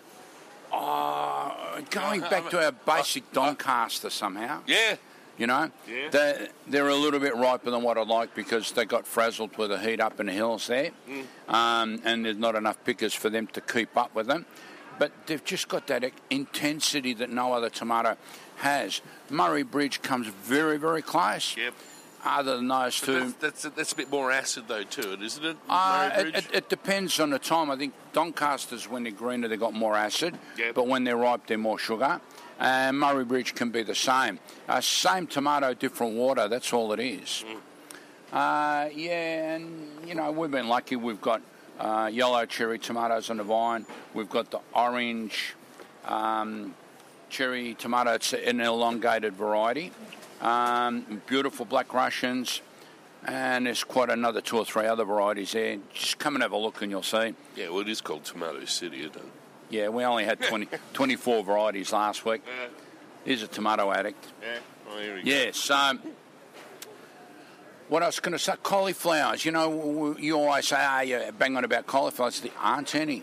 [0.73, 4.61] Uh, going back to our basic Doncaster somehow.
[4.67, 4.97] Yeah.
[5.39, 6.09] You know, Yeah.
[6.11, 9.71] they're, they're a little bit riper than what I'd like because they got frazzled with
[9.71, 10.91] the heat up in the hills there,
[11.49, 14.45] um, and there's not enough pickers for them to keep up with them.
[14.99, 18.17] But they've just got that intensity that no other tomato
[18.57, 19.01] has.
[19.31, 21.57] Murray Bridge comes very, very close.
[21.57, 21.75] Yep.
[22.25, 25.23] Other than those But two, that's, that's that's a bit more acid though to it,
[25.23, 25.57] isn't it?
[25.69, 27.69] uh, it, it, it depends on the time.
[27.69, 30.75] I think Doncasters, when they're greener, they've got more acid, Yep.
[30.77, 32.21] but when they're ripe, they're more sugar.
[32.63, 34.39] And Murray Bridge can be the same.
[34.69, 36.47] Uh, same tomato, different water.
[36.47, 37.45] That's all it is.
[37.45, 37.57] Mm.
[38.33, 40.95] Uh, yeah, and you know we've been lucky.
[40.95, 41.43] We've got
[41.81, 43.85] uh, yellow cherry tomatoes on the vine.
[44.15, 45.57] We've got the orange
[46.05, 46.77] um,
[47.31, 48.13] cherry tomato.
[48.13, 49.91] It's an elongated variety.
[50.41, 52.63] Um, beautiful black Russians.
[53.25, 55.79] And there's quite another two or three other varieties there.
[55.95, 57.35] Just come and have a look and you'll see.
[57.57, 59.23] yeah, well, it is called Tomato City, isn't it?
[59.73, 62.43] Yeah, we only had 20, 24 varieties last week.
[62.47, 62.69] Yeah.
[63.25, 64.25] He's a tomato addict.
[64.43, 64.59] Yeah.
[64.91, 65.29] Oh, here we go.
[65.31, 65.71] Yes.
[65.71, 66.01] Um,
[67.89, 68.55] what else can I say?
[68.63, 69.45] Cauliflowers.
[69.45, 72.41] You know, you always say, ah, you bang on about cauliflowers.
[72.41, 73.23] There aren't any.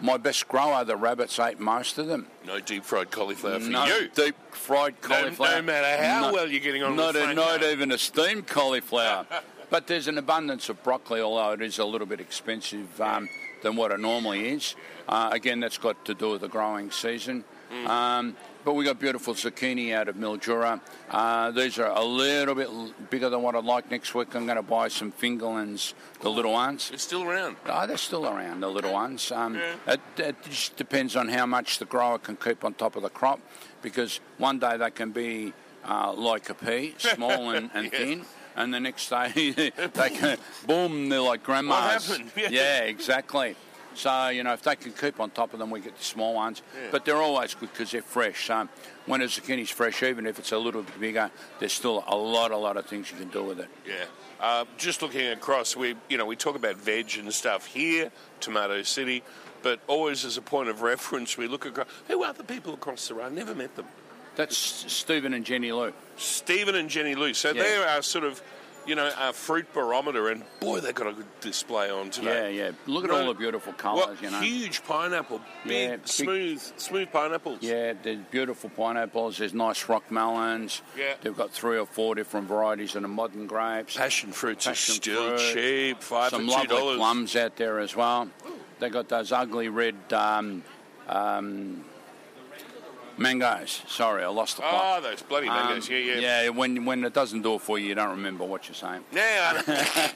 [0.00, 2.26] My best grower, the rabbits ate most of them.
[2.44, 4.08] No deep fried cauliflower for no you.
[4.08, 5.56] deep fried cauliflower.
[5.56, 8.48] no matter how No- well you're getting on not with a- not even a steamed
[8.48, 9.26] cauliflower.
[9.70, 13.28] but there's an abundance of broccoli, although it is a little bit expensive um,
[13.62, 14.74] than what it normally is.
[15.08, 17.44] Uh, again, that's got to do with the growing season.
[17.72, 17.88] Mm.
[17.88, 20.80] Um, but we got beautiful zucchini out of Mildura.
[21.10, 24.34] Uh, these are a little bit l- bigger than what I'd like next week.
[24.36, 26.90] I'm going to buy some fingerlings, the little ones.
[26.92, 27.56] It's still around.
[27.66, 29.32] Oh, they're still around, the little ones.
[29.32, 33.02] Um, it, it just depends on how much the grower can keep on top of
[33.02, 33.40] the crop,
[33.80, 35.52] because one day they can be
[35.84, 37.92] uh, like a pea, small and, and Yes.
[38.00, 38.24] thin,
[38.56, 39.50] and the next day
[39.94, 41.76] they can, boom, they're like grandmas.
[41.76, 42.30] What happened?
[42.36, 42.48] Yeah.
[42.50, 43.56] yeah, exactly.
[43.94, 46.34] So, you know, if they can keep on top of them, we get the small
[46.34, 46.62] ones.
[46.74, 46.88] Yeah.
[46.90, 48.46] But they're always good because they're fresh.
[48.46, 48.68] So
[49.06, 52.52] when a zucchini's fresh, even if it's a little bit bigger, there's still a lot,
[52.52, 53.68] a lot of things you can do with it.
[53.86, 54.04] Yeah.
[54.40, 58.10] Uh, just looking across, we you know we talk about veg and stuff here,
[58.40, 59.22] Tomato City,
[59.62, 61.86] but always as a point of reference, we look across.
[62.08, 63.26] Who are the people across the road?
[63.26, 63.86] I've never met them.
[64.36, 65.92] That's Stephen and Jenny Lou.
[66.16, 67.34] Stephen and Jenny Lou.
[67.34, 67.62] So Yeah.
[67.62, 68.40] they're our sort of,
[68.86, 72.56] you know, our fruit barometer, and boy, they've got a good display on today.
[72.56, 72.70] Yeah, yeah.
[72.86, 74.40] Look at No- all the beautiful colours, What you know.
[74.40, 77.58] huge pineapple, big, Yeah, big- smooth, smooth pineapples.
[77.60, 79.38] Yeah, there's beautiful pineapples.
[79.38, 80.80] There's nice rock melons.
[80.96, 81.14] Yeah.
[81.20, 83.96] They've got three or four different varieties of the modern grapes.
[83.96, 85.52] Passion fruits are still fruit.
[85.54, 86.96] cheap, five Some lovely dollars.
[86.96, 88.30] plums out there as well.
[88.80, 90.64] They got those ugly red um,
[91.08, 91.84] um,
[93.18, 93.82] mangoes.
[93.88, 94.98] Sorry, I lost the plot.
[94.98, 95.88] Oh, those bloody mangoes!
[95.88, 96.42] Um, yeah, yeah.
[96.44, 99.04] Yeah, when when it doesn't do it for you, you don't remember what you're saying.
[99.12, 99.62] Yeah,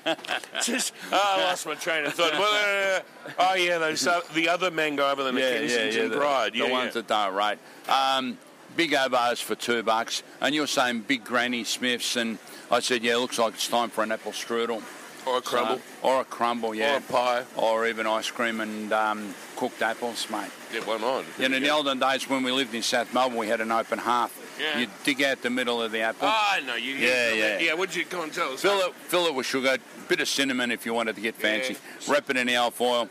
[0.04, 0.16] I-
[0.62, 2.32] just oh, I lost my train of thought.
[2.32, 6.52] Well, uh, oh yeah, those uh, the other mango over the Kensington the, Pride.
[6.52, 7.02] the Yeah, ones yeah.
[7.02, 7.58] that don't rate.
[7.88, 8.38] Um,
[8.76, 12.38] big ovos for two bucks, and you're saying big Granny Smiths, and
[12.70, 14.82] I said, yeah, looks like it's time for an apple strudel.
[15.26, 15.76] Or a crumble.
[15.78, 16.94] So- or a crumble, yeah.
[16.94, 17.44] Or a pie.
[17.56, 20.50] Or even ice cream and um, cooked apples, mate.
[20.72, 21.24] Yeah, why not?
[21.38, 23.70] You know, in the olden days when we lived in South Melbourne, we had an
[23.72, 24.32] open hearth.
[24.60, 24.78] Yeah.
[24.80, 26.28] You dig out the middle of the apple.
[26.28, 26.94] Ah, no, you.
[26.94, 27.58] Yeah, yeah.
[27.58, 28.62] Yeah, what'd you go and tell us?
[28.62, 29.76] Fill it, fill it with sugar,
[30.08, 31.76] bit of cinnamon if you wanted to get fancy.
[32.08, 33.08] Wrap it in the alfoil,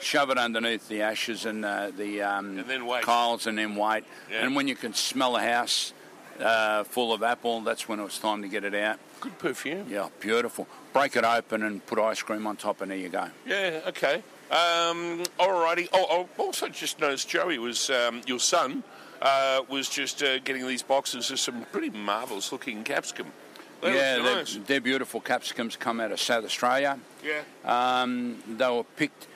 [0.00, 3.02] shove it underneath the ashes and uh, the um, And then wait.
[3.04, 4.04] coals, and then wait.
[4.30, 4.44] Yeah.
[4.46, 5.92] And when you can smell a house
[6.40, 8.98] uh, full of apple, that's when it was time to get it out.
[9.20, 9.86] Good perfume.
[9.88, 10.66] Yeah, beautiful.
[10.92, 13.28] Break it open and put ice cream on top, and there you go.
[13.46, 14.22] Yeah, okay.
[14.52, 15.88] Um, alrighty.
[15.92, 18.84] Oh, I also just noticed Joey was um, your son
[19.22, 23.28] uh, was just uh, getting these boxes of some pretty marvellous looking capsicum.
[23.80, 24.58] They yeah, they're, nice.
[24.66, 26.98] they're beautiful capsicums come out of South Australia.
[27.24, 27.42] Yeah.
[27.64, 29.26] Um, they were picked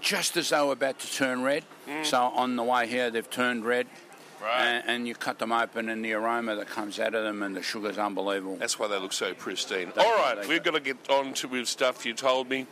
[0.00, 1.64] just as they were about to turn red.
[2.02, 3.86] So on the way here, they've turned red.
[3.86, 4.42] Mm.
[4.42, 4.60] Right.
[4.60, 7.56] And, and you cut them open, and the aroma that comes out of them and
[7.56, 8.56] the sugar's unbelievable.
[8.56, 9.90] That's why they look so pristine.
[9.94, 12.66] That's All right, we've got to get on to with stuff you told me.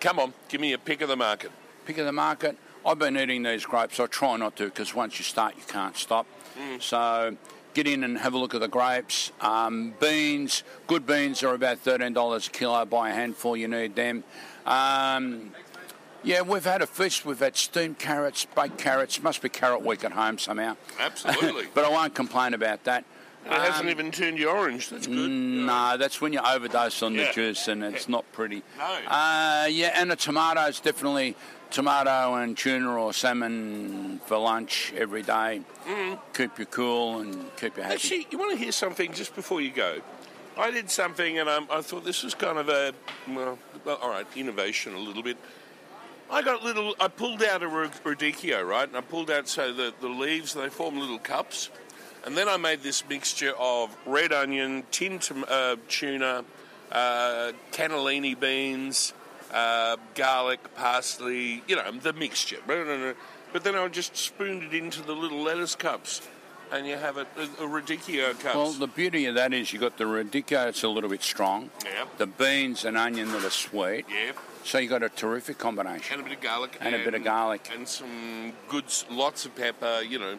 [0.00, 1.50] Come on, give me a pick of the market.
[1.84, 2.56] Pick of the market.
[2.86, 3.98] I've been eating these grapes.
[3.98, 6.26] I try not to because once you start, you can't stop.
[6.56, 6.80] Mm.
[6.80, 7.36] So
[7.74, 9.32] get in and have a look at the grapes.
[9.40, 12.84] Um, beans, good beans are about $13 a kilo.
[12.84, 14.22] Buy a handful, you need them.
[14.66, 15.52] Um,
[16.22, 17.24] yeah, we've had a feast.
[17.24, 19.22] We've had steamed carrots, baked carrots.
[19.22, 20.76] Must be carrot week at home somehow.
[20.98, 21.66] Absolutely.
[21.74, 23.04] but I won't complain about that.
[23.50, 24.88] It hasn't Um, even turned you orange.
[24.90, 25.30] That's good.
[25.30, 27.26] No, that's when you overdose on Yeah.
[27.28, 28.62] the juice and it's not pretty.
[28.76, 28.84] No.
[28.84, 31.34] Uh, yeah, and the tomatoes definitely
[31.70, 35.62] tomato and tuna or salmon for lunch every day.
[35.86, 36.18] Mm.
[36.34, 37.94] Keep you cool and keep you happy.
[37.94, 40.00] Actually, you want to hear something just before you go?
[40.56, 42.92] I did something, and um, I thought this was kind of a
[43.28, 45.36] well, well, all right, innovation a little bit.
[46.30, 46.94] I got little.
[47.00, 50.54] I pulled out a ra- radicchio, right, and I pulled out so that the leaves
[50.54, 51.70] they form little cups,
[52.28, 56.44] and then I made this mixture of red onion, tin tom- uh, tuna,
[56.92, 59.14] uh, cannellini beans,
[59.50, 61.62] uh, garlic, parsley.
[61.66, 62.58] You know, the mixture.
[62.66, 66.20] But then I just spooned it into the little lettuce cups,
[66.70, 68.54] and you have a, a, a radicchio cups.
[68.54, 71.70] well, the beauty of that is you've got the radicchio, it's a little bit strong.
[71.82, 72.04] Yeah.
[72.18, 74.04] The beans and onion that are sweet.
[74.10, 74.32] Yeah.
[74.64, 76.18] So you've got a terrific combination.
[76.18, 77.70] and a bit of garlic And a bit of garlic.
[77.74, 80.38] and some good lots of pepper you know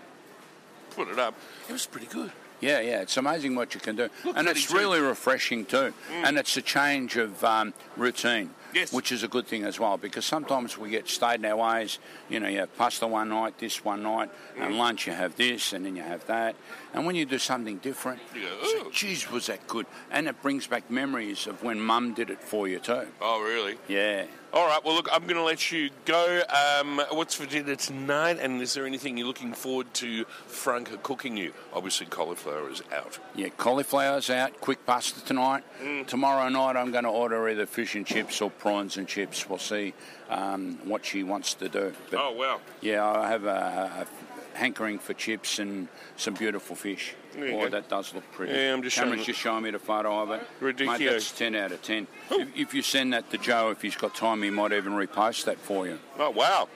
[1.00, 1.34] put it up
[1.70, 2.32] it was pretty good
[2.62, 4.78] Yeah, yeah, it's amazing what you can do, Look and it's too.
[4.78, 5.94] really refreshing too.
[6.26, 8.92] And it's a change of um, routine, Yes.
[8.92, 9.96] which is a good thing as well.
[9.96, 12.00] Because sometimes we get stayed in our ways.
[12.28, 14.30] You know, you have pasta one night, this one night,
[14.60, 16.54] and lunch you have this, and then you have that.
[16.94, 18.42] And when you do something different, You
[18.84, 19.86] go, geez, was that good?
[20.12, 23.08] And it brings back memories of when Mum did it for you too.
[23.22, 24.26] oh really Yeah.
[24.52, 28.38] All right well look i'm going to let you go um, what's for dinner tonight
[28.40, 33.20] and is there anything you're looking forward to franca cooking you obviously cauliflower is out
[33.36, 34.60] Yeah, cauliflower's out.
[34.60, 35.64] Quick pasta tonight.
[36.08, 39.48] Tomorrow night, I'm going to order either fish and chips or prawns and chips.
[39.48, 39.94] We'll see
[40.30, 41.94] um, what she wants to do.
[42.10, 44.29] But oh wow yeah, I have a, a
[44.60, 45.88] hankering for chips and
[46.18, 47.16] some beautiful fish.
[47.38, 47.70] Oh, go.
[47.70, 48.54] that does look pretty.
[48.54, 49.32] Yeah, I'm just showing Cameron's it.
[49.32, 50.46] just showing me the photo of it.
[50.60, 51.00] Ridiculous.
[51.00, 52.08] Mate, that's 10 out of 10.
[52.32, 55.46] If, if you send that to Joe, if he's got time, he might even repost
[55.46, 56.00] that for you.
[56.18, 56.68] oh wow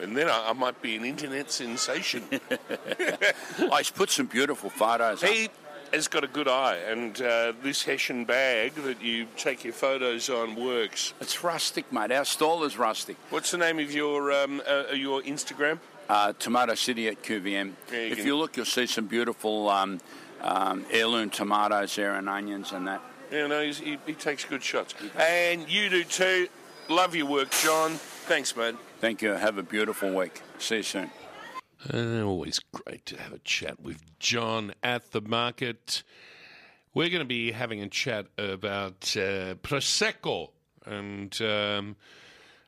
[0.00, 2.24] and then I, I might be an internet sensation
[3.58, 5.30] oh, he's put some beautiful photos up.
[5.30, 5.48] He
[5.92, 10.28] has got a good eye, and uh, this Hessian bag that you take your photos
[10.28, 11.14] on works.
[11.20, 12.10] It's rustic, mate.
[12.10, 13.16] Our stall is rustic.
[13.30, 15.78] What's the name of your um, uh, your Instagram?
[16.08, 17.72] Uh, Tomato City at QVM.
[17.92, 20.00] Yeah, you if can- you look, you'll see some beautiful um,
[20.40, 23.00] um, heirloom tomatoes there and onions and that.
[23.30, 26.48] Yeah, no, he's, he, he takes good shots, and you do too.
[26.88, 27.92] Love your work, John.
[27.94, 28.76] Thanks, mate.
[29.00, 29.30] Thank you.
[29.30, 30.40] Have a beautiful week.
[30.58, 31.10] See you soon.
[31.92, 36.04] Uh, always great to have a chat with John at the market.
[36.94, 40.50] We're going to be having a chat about uh, Prosecco
[40.86, 41.96] and um,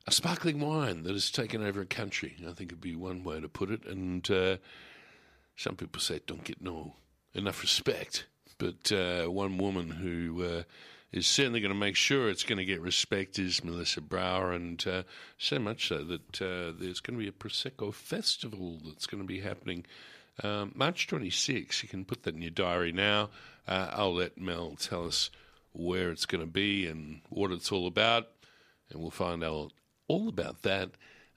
[0.08, 2.34] a sparkling wine that has taken over a country.
[2.48, 3.84] I think would be one way to put it.
[3.84, 4.56] And uh,
[5.54, 6.94] some people say it don't get no
[7.34, 10.62] enough respect, but uh, one woman who uh,
[11.12, 14.82] is certainly going to make sure it's going to get respect is Melissa Brauer, and
[14.86, 15.02] uh,
[15.36, 19.26] so much so that uh, there's going to be a Prosecco festival that's going to
[19.26, 19.84] be happening
[20.42, 21.82] um, March 26.
[21.82, 23.28] You can put that in your diary now.
[23.66, 25.28] Uh, I'll let Mel tell us
[25.72, 28.28] where it's going to be and what it's all about,
[28.90, 29.72] and we'll find out
[30.08, 30.90] all about that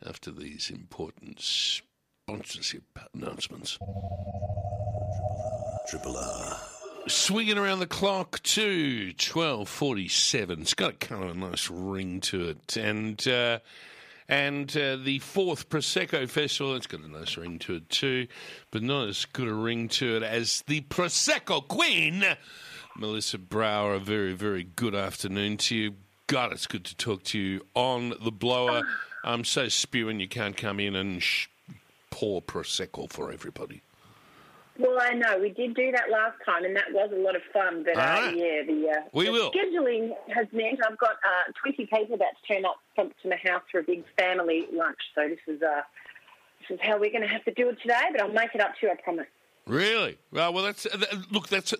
[0.04, 3.78] after these important sponsorship announcements.
[5.90, 6.58] Triple R.
[7.08, 10.62] Swinging around the clock to twelve forty-seven.
[10.62, 13.60] It's got a kind of a nice ring to it, and uh,
[14.30, 16.76] and uh, the fourth Prosecco Festival.
[16.76, 18.28] It's got a nice ring to it too,
[18.70, 22.24] but not as good a ring to it as the Prosecco Queen,
[22.96, 23.96] Melissa Brauer.
[23.96, 25.96] A very very good afternoon to you.
[26.32, 28.84] God, it's good to talk to you on the blower.
[29.22, 31.48] I'm so spewing you can't come in and sh-
[32.10, 33.82] pour prosecco for everybody.
[34.80, 37.42] Well, I know we did do that last time, and that was a lot of
[37.52, 37.84] fun.
[37.84, 38.34] But uh, right.
[38.34, 39.52] yeah, the, uh, We the will.
[39.52, 43.36] scheduling has meant I've got uh, twenty people about to turn up from, to my
[43.44, 45.00] house for a big family lunch.
[45.14, 45.82] So this is uh,
[46.62, 48.04] this is how we're going to have to do it today.
[48.14, 49.28] But I'll make it up to you, I promise.
[49.72, 50.18] Really?
[50.34, 51.48] Well, well, that's th- look.
[51.48, 51.74] That's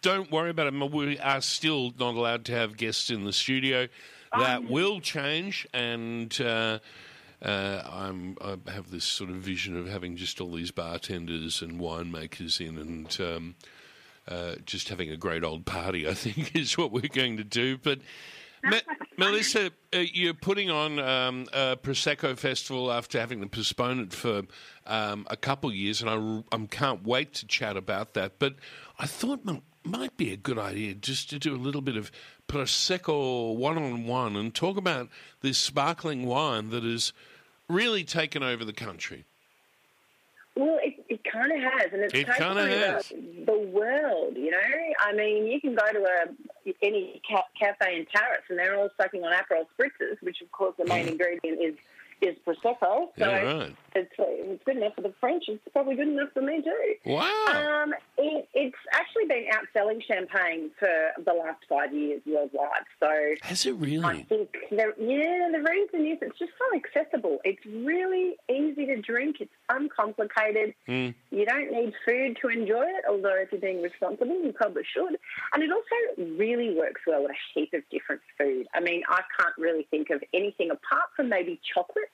[0.00, 0.90] don't worry about it.
[0.90, 3.88] We are still not allowed to have guests in the studio.
[4.32, 6.78] That will change, and uh,
[7.42, 11.78] uh, I'm I have this sort of vision of having just all these bartenders and
[11.78, 13.54] winemakers in, and um,
[14.26, 16.08] uh, just having a great old party.
[16.08, 17.76] I think is what we're going to do.
[17.76, 17.98] But
[18.64, 18.80] Me-
[19.16, 24.42] Melissa, uh, you're putting on um, a Prosecco festival after having to postpone it for
[24.86, 28.38] um, a couple years, and I, I can't wait to chat about that.
[28.38, 28.54] But
[28.98, 32.10] I thought it might be a good idea just to do a little bit of
[32.48, 35.08] Prosecco one on one and talk about
[35.40, 37.12] this sparkling wine that has
[37.68, 39.24] really taken over the country.
[40.56, 40.78] Well,
[41.34, 43.08] kind of has, and it's It kinda over has.
[43.08, 44.36] the world.
[44.36, 44.60] You know,
[45.00, 48.88] I mean, you can go to a any ca- cafe in Paris, and they're all
[48.96, 51.12] sucking on Aperol spritzes, which of course the main mm.
[51.12, 51.74] ingredient is
[52.24, 52.78] is prosecco.
[52.80, 53.76] So Yeah, right.
[53.94, 55.44] it's it's good enough for the French.
[55.48, 56.94] It's probably good enough for me too.
[57.10, 57.82] Wow.
[57.84, 60.88] Um, it, it's actually been outselling champagne for
[61.24, 62.84] the last five years worldwide.
[63.00, 63.10] So
[63.42, 64.04] Has it really?
[64.04, 67.38] I think the, yeah, the reason is it's just so accessible.
[67.44, 69.36] It's really easy to drink.
[69.40, 70.74] It's uncomplicated.
[70.88, 71.14] Mm.
[71.30, 75.18] You don't need food to enjoy it, although if you're being responsible, you probably should.
[75.52, 78.66] And it also really works well with a heap of different food.
[78.74, 82.10] I mean, I can't really think of anything apart from maybe chocolate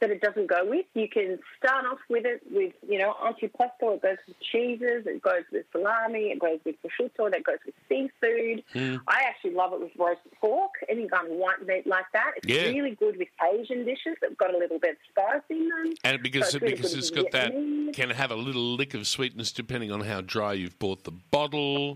[0.00, 0.86] that it doesn't go with.
[0.94, 3.94] You can start off with it with, you know, antipasto.
[3.94, 5.06] It goes with cheeses.
[5.06, 6.30] It goes with salami.
[6.32, 7.30] It goes with prosciutto.
[7.30, 8.64] That goes with seafood.
[8.74, 9.00] Mm.
[9.08, 12.32] I actually love it with roast pork, any kind of white meat like that.
[12.36, 12.70] It's Yeah.
[12.70, 15.94] really good with Asian dishes that've got a little bit of spice in them.
[16.02, 17.52] And because So it's really because it's got that
[17.94, 21.94] can have a little lick of sweetness depending on how dry you've bought the bottle.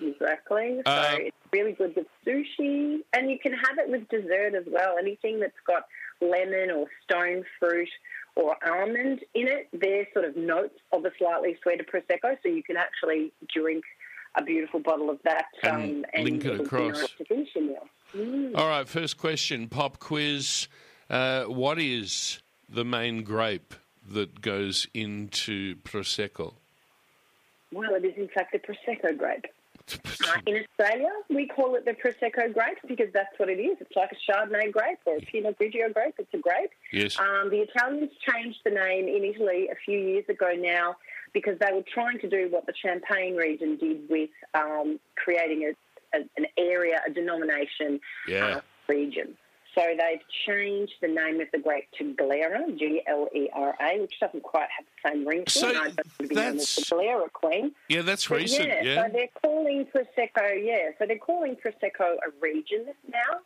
[0.00, 0.80] Exactly.
[0.86, 4.64] So Um, it's really good with sushi, and you can have it with dessert as
[4.66, 4.96] well.
[4.98, 5.86] Anything that's got
[6.20, 7.88] lemon or stone fruit
[8.36, 12.36] or almond in it, they're sort of notes of a slightly sweeter prosecco.
[12.42, 13.84] So you can actually drink
[14.36, 16.98] a beautiful bottle of that And um, and link it across.
[17.18, 17.88] to finish your meal.
[18.16, 18.56] Mm.
[18.56, 20.66] All right, first question, pop quiz.
[21.08, 23.74] Uh, what is the main grape
[24.08, 26.54] that goes into prosecco?
[27.72, 29.46] Well, it is in fact the prosecco grape.
[30.46, 33.76] In Australia, we call it the prosecco grape because that's what it is.
[33.80, 36.14] It's like a Chardonnay grape or a Pinot Grigio grape.
[36.18, 36.70] It's a grape.
[36.92, 37.18] Yes.
[37.18, 40.96] Um, the Italians changed the name in Italy a few years ago now
[41.32, 45.64] because they were trying to do what the Champagne region did with um, creating
[46.14, 48.46] a, a, an area, a denomination Yeah.
[48.56, 49.36] uh, region.
[49.74, 54.00] So they've changed the name of the grape to Glera, G L E R A,
[54.00, 55.76] which doesn't quite have the same ring to So it.
[55.76, 55.88] and I
[56.22, 57.74] to be known that's- the Glera Queen.
[57.88, 58.68] Yeah, that's But recent.
[58.68, 59.06] yeah, Yeah.
[59.06, 63.40] so they're calling Prosecco, yeah, so they're calling Prosecco a region now.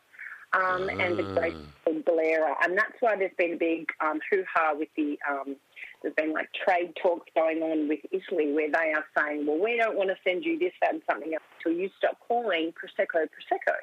[0.51, 1.71] Um, and the grape Ah.
[1.85, 2.55] called Glera.
[2.63, 5.55] And that's why there's been a big um, hoo ha with the, um,
[6.01, 9.77] there's been like trade talks going on with Italy where they are saying, well, we
[9.77, 13.27] don't want to send you this, that, and something else until you stop calling Prosecco
[13.29, 13.75] Prosecco.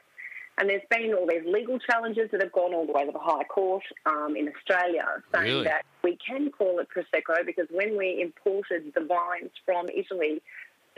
[0.59, 3.19] And there's been all these legal challenges that have gone all the way to the
[3.19, 5.05] High Court um, in Australia
[5.35, 5.65] saying Really?
[5.65, 10.41] that we can call it Prosecco because when we imported the vines from Italy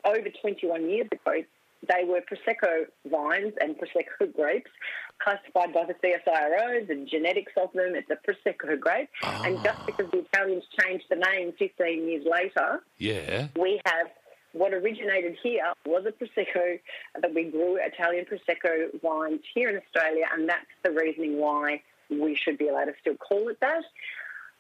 [0.05, 1.43] over 21 years ago,
[1.89, 4.71] they were Prosecco vines and Prosecco grapes
[5.19, 9.09] classified by the CSIRO, the genetics of them, it's a Prosecco grape.
[9.23, 13.49] And just because the Italians changed the name 15 years later, yeah.
[13.59, 14.09] we have
[14.53, 16.81] what originated here was a prosecco
[17.21, 22.35] that we grew Italian prosecco wines here in Australia, and that's the reasoning why we
[22.35, 23.85] should be allowed to still call it that.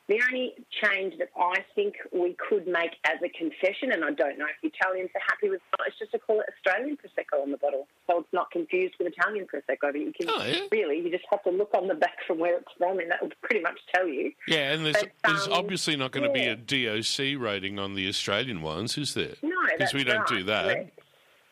[0.08, 4.38] The only change that I think we could make as a concession, and I don't
[4.38, 7.42] know if the Italians are happy with it, is just to call it Australian Prosecco
[7.42, 7.86] on the bottle.
[8.06, 9.92] So it's not confused with Italian Prosecco.
[9.92, 10.60] But you can Oh, yeah.
[10.72, 13.20] really, you just have to look on the back from where it's from, and that
[13.22, 14.32] will pretty much tell you.
[14.46, 16.54] Yeah, and there's, But, there's um, obviously not going to yeah.
[16.54, 19.34] be a DOC rating on the Australian ones, is there?
[19.42, 20.88] No, because we don't do that.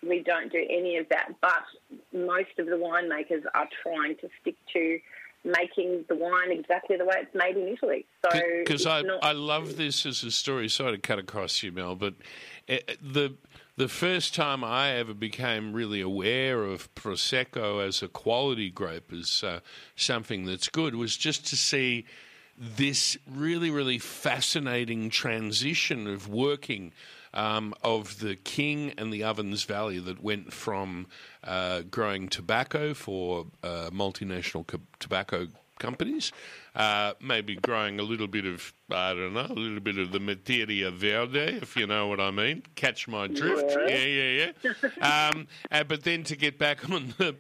[0.03, 1.65] We don't do any of that, but
[2.13, 4.99] most of the winemakers are trying to stick to
[5.47, 8.05] making the wine exactly the way it's made in Italy.
[8.25, 10.69] So Because I, not- I love this as a story.
[10.69, 12.15] Sorry to cut across you, Mel, but
[12.69, 13.35] uh, the
[13.79, 19.45] the first time I ever became really aware of prosecco as a quality grape as
[19.45, 19.61] uh,
[19.95, 22.07] something that's good was just to see
[22.59, 26.93] this really really fascinating transition of working
[27.37, 31.07] um, of the King and the Ovens Valley that went from
[31.45, 35.47] uh, growing tobacco for uh, multinational co- tobacco
[35.79, 36.33] companies,
[36.75, 40.19] uh, maybe growing a little bit of, I don't know, a little bit of the
[40.19, 42.63] materia verde, if you know what I mean.
[42.75, 43.77] Catch my drift.
[43.87, 43.97] Yeah.
[43.97, 45.29] Yeah, yeah, yeah.
[45.31, 47.37] um, uh, but then to get back on the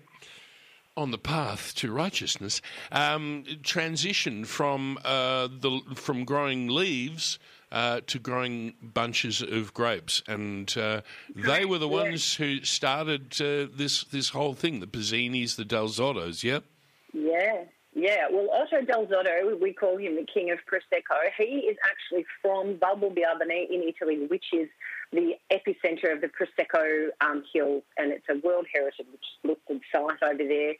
[0.98, 7.38] on the path to righteousness, um, transition from uh, the from growing leaves
[7.72, 11.00] uh, to growing bunches of grapes, and uh,
[11.34, 12.02] they were the Yeah.
[12.02, 14.80] ones who started uh, this this whole thing.
[14.80, 16.44] The Pizzinis, the Dal Zottos.
[16.44, 16.64] Yep.
[17.12, 17.64] Yeah,
[17.94, 18.26] yeah.
[18.30, 21.16] Well, Otto Dal Zotto, we call him the king of Prosecco.
[21.38, 24.68] He is actually from Valdobbiadene in Italy, which is
[25.12, 29.06] the epicenter of the Prosecco um, Hill, and it's a World Heritage
[29.44, 30.74] listed site over there.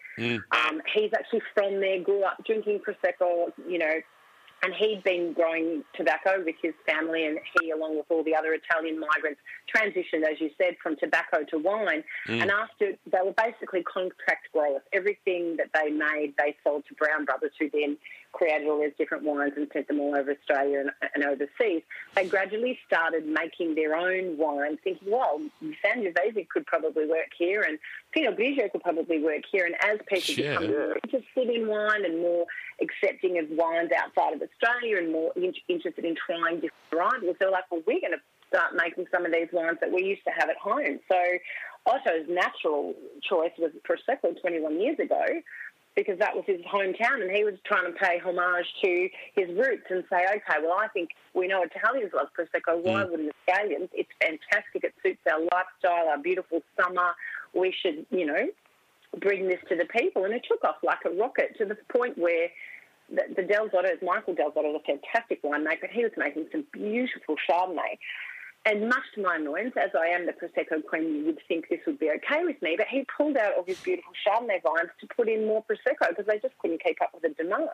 [0.52, 3.94] Um, he's actually from there, grew up drinking Prosecco, you know,
[4.62, 8.54] and he'd been growing tobacco with his family, and he, along with all the other
[8.54, 9.40] Italian migrants,
[9.74, 12.02] transitioned, as you said, from tobacco to wine.
[12.28, 12.42] Mm.
[12.42, 17.24] And after they were basically contract growers, everything that they made, they sold to Brown
[17.24, 17.96] Brothers, who then
[18.36, 21.82] created all these different wines and sent them all over Australia and, and overseas.
[22.14, 25.40] They gradually started making their own wine, thinking, well,
[25.82, 27.78] Sangiovese could probably work here, and
[28.12, 29.64] Pinot Grigio could probably work here.
[29.64, 30.58] And as people Yeah.
[30.58, 32.44] become more interested in wine and more
[32.82, 37.50] accepting of wines outside of Australia and more in- interested in trying different varietals, they're
[37.50, 40.30] like, well, we're going to start making some of these wines that we used to
[40.30, 41.00] have at home.
[41.10, 41.18] So
[41.86, 45.24] Otto's natural choice was Prosecco 21 years ago
[45.96, 49.86] because that was his hometown and he was trying to pay homage to his roots
[49.88, 52.78] and say, okay, well, I think we know Italians love Prosecco.
[52.82, 53.10] Why Mm.
[53.10, 53.88] wouldn't Italians?
[53.94, 54.84] It's fantastic.
[54.84, 57.14] It suits our lifestyle, our beautiful summer.
[57.54, 58.50] We should, you know,
[59.18, 60.24] bring this to the people.
[60.26, 62.48] And it took off like a rocket to the point where
[63.08, 65.88] the, the Dal Zotto's, Michael Dal Zotto, is a fantastic winemaker.
[65.90, 67.98] He was making some beautiful Chardonnay.
[68.66, 71.78] And much to my annoyance, as I am the Prosecco queen, you would think this
[71.86, 75.06] would be okay with me, but he pulled out all his beautiful Chardonnay vines to
[75.06, 77.68] put in more Prosecco because they just couldn't keep up with the demand.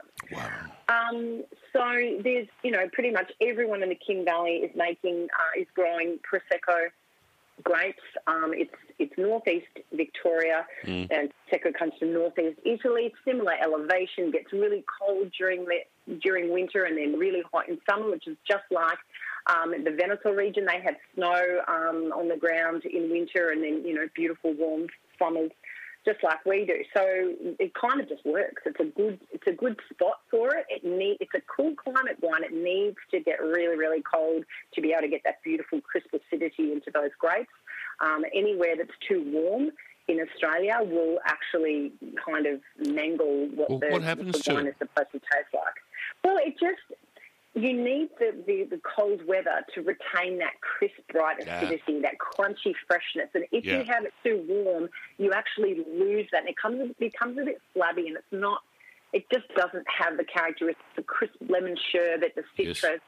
[0.89, 1.83] Um, so
[2.23, 6.19] there's, you know, pretty much everyone in the King Valley is making, uh, is growing
[6.31, 6.89] Prosecco
[7.65, 8.03] grapes.
[8.27, 11.09] Um, it's it's northeast Victoria, Mm.
[11.11, 13.07] and Prosecco comes from northeast Italy.
[13.07, 15.81] It's similar elevation, gets really cold during the
[16.19, 18.99] during winter, and then really hot in summer, which is just like
[19.47, 20.67] um, the Veneto region.
[20.67, 24.87] They have snow um, on the ground in winter, and then you know beautiful warm
[25.19, 25.51] summers.
[26.05, 27.05] Just like we do, so
[27.61, 28.63] it kind of just works.
[28.67, 30.67] It's a good, it's a good spot for it.
[30.69, 32.43] It need, it's a cool climate wine.
[32.43, 36.09] It needs to get really, really cold to be able to get that beautiful crisp
[36.13, 37.53] acidity into those grapes.
[38.01, 39.71] Um, anywhere that's too warm
[40.09, 41.93] in Australia will actually
[42.27, 44.71] kind of mangle what Well, the, what happens the to wine it?
[44.71, 45.79] is supposed to taste like.
[46.25, 46.83] Well, it just
[47.55, 51.61] you need the, the, the cold weather to retain that crisp, bright Yeah.
[51.61, 53.29] acidity, that crunchy freshness.
[53.35, 53.79] And if Yeah.
[53.79, 54.89] you have it too warm,
[55.19, 58.63] you actually lose that, and it comes it becomes a bit flabby, and it's not.
[59.13, 62.79] It just doesn't have the characteristics, of crisp lemon sherbet, the Yes.
[62.81, 63.01] citrus.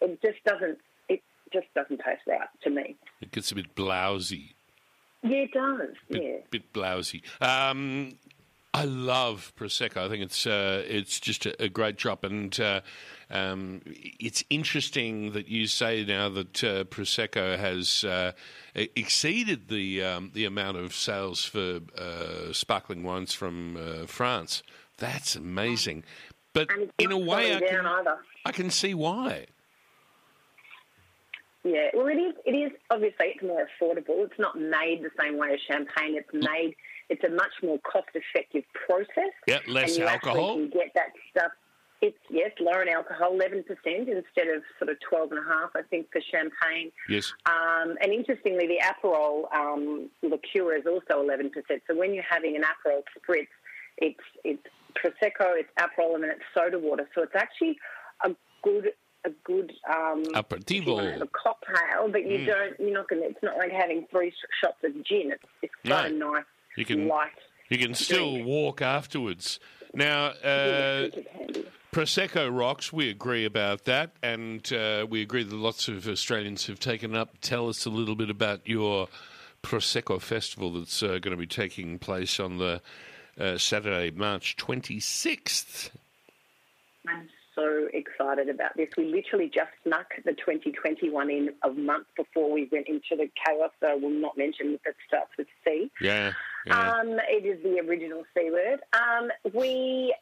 [0.00, 0.78] It just doesn't.
[1.08, 1.22] It
[1.52, 2.96] just doesn't taste right to me.
[3.20, 4.54] It gets a bit blousy.
[5.22, 5.94] Yeah, it does.
[6.08, 6.38] Yeah.
[6.50, 7.22] bit blousy.
[7.40, 8.18] Um,
[8.74, 9.98] I love prosecco.
[9.98, 12.80] I think it's uh, it's just a, a great drop, and uh,
[13.30, 18.32] um, it's interesting that you say now that uh, prosecco has uh,
[18.74, 24.62] exceeded the um, the amount of sales for uh, sparkling wines from uh, France.
[24.96, 26.04] That's amazing.
[26.54, 28.18] But in a way, I can, either.
[28.46, 29.46] I can see why.
[31.64, 32.34] Yeah, well, it is.
[32.44, 34.24] It is obviously it's more affordable.
[34.24, 36.16] It's not made the same way as champagne.
[36.16, 36.74] It's made.
[37.12, 39.32] It's a much more cost-effective process.
[39.46, 40.52] Yeah, less you alcohol.
[40.52, 41.52] Actually get that stuff.
[42.00, 45.70] It's yes, lower in alcohol, eleven percent instead of sort of twelve and a half.
[45.76, 46.90] I think for champagne.
[47.08, 47.32] Yes.
[47.46, 51.52] Um, and interestingly, the Aperol um, liqueur is also 11%.
[51.86, 53.46] So when you're having an Aperol spritz,
[53.98, 54.66] it's it's
[54.98, 57.06] prosecco, it's Aperol, and then it's soda water.
[57.14, 57.76] So it's actually
[58.24, 58.30] a
[58.64, 58.86] good
[59.24, 61.20] a good um, you Aperitivo.
[61.22, 62.46] a cocktail, but you Mm.
[62.46, 62.80] don't.
[62.80, 63.22] You're not going.
[63.22, 65.30] It's not like having three shots of gin.
[65.30, 66.32] It's it's quite a No.
[66.32, 66.44] nice
[66.76, 67.30] You can light.
[67.68, 69.60] you can still walk afterwards.
[69.94, 71.08] Now, uh,
[71.92, 72.92] Prosecco rocks.
[72.92, 77.36] We agree about that, and uh, we agree that lots of Australians have taken up.
[77.42, 79.08] Tell us a little bit about your
[79.62, 82.80] Prosecco festival that's uh, going to be taking place on the
[83.38, 85.90] uh, Saturday, March twenty sixth.
[87.54, 88.88] So excited about this.
[88.96, 93.70] We literally just snuck the 2021 in a month before we went into the chaos.
[93.80, 95.90] So I will not mention that it starts with C.
[96.00, 96.32] Yeah,
[96.66, 96.92] yeah.
[96.92, 98.80] Um, it is the original C word.
[98.94, 100.14] Um, we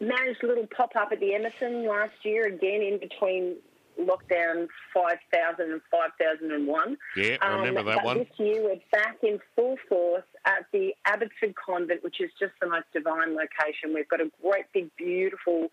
[0.00, 3.56] managed a little pop up at the Emerson last year, again in between
[3.98, 6.96] lockdown 5000 and 5001.
[7.16, 8.18] Yeah, I remember that but one.
[8.18, 12.68] This year we're back in full force at the Abbotsford Convent, which is just the
[12.68, 13.94] most divine location.
[13.94, 15.68] We've got a great big, beautiful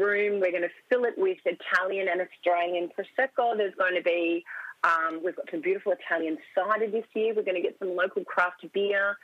[0.00, 0.40] room.
[0.40, 3.56] We're going to fill it with Italian and Australian Prosecco.
[3.56, 4.44] There's going to be
[4.82, 7.34] um, we've got some beautiful Italian cider this year.
[7.34, 9.16] We're going to get some local craft beer.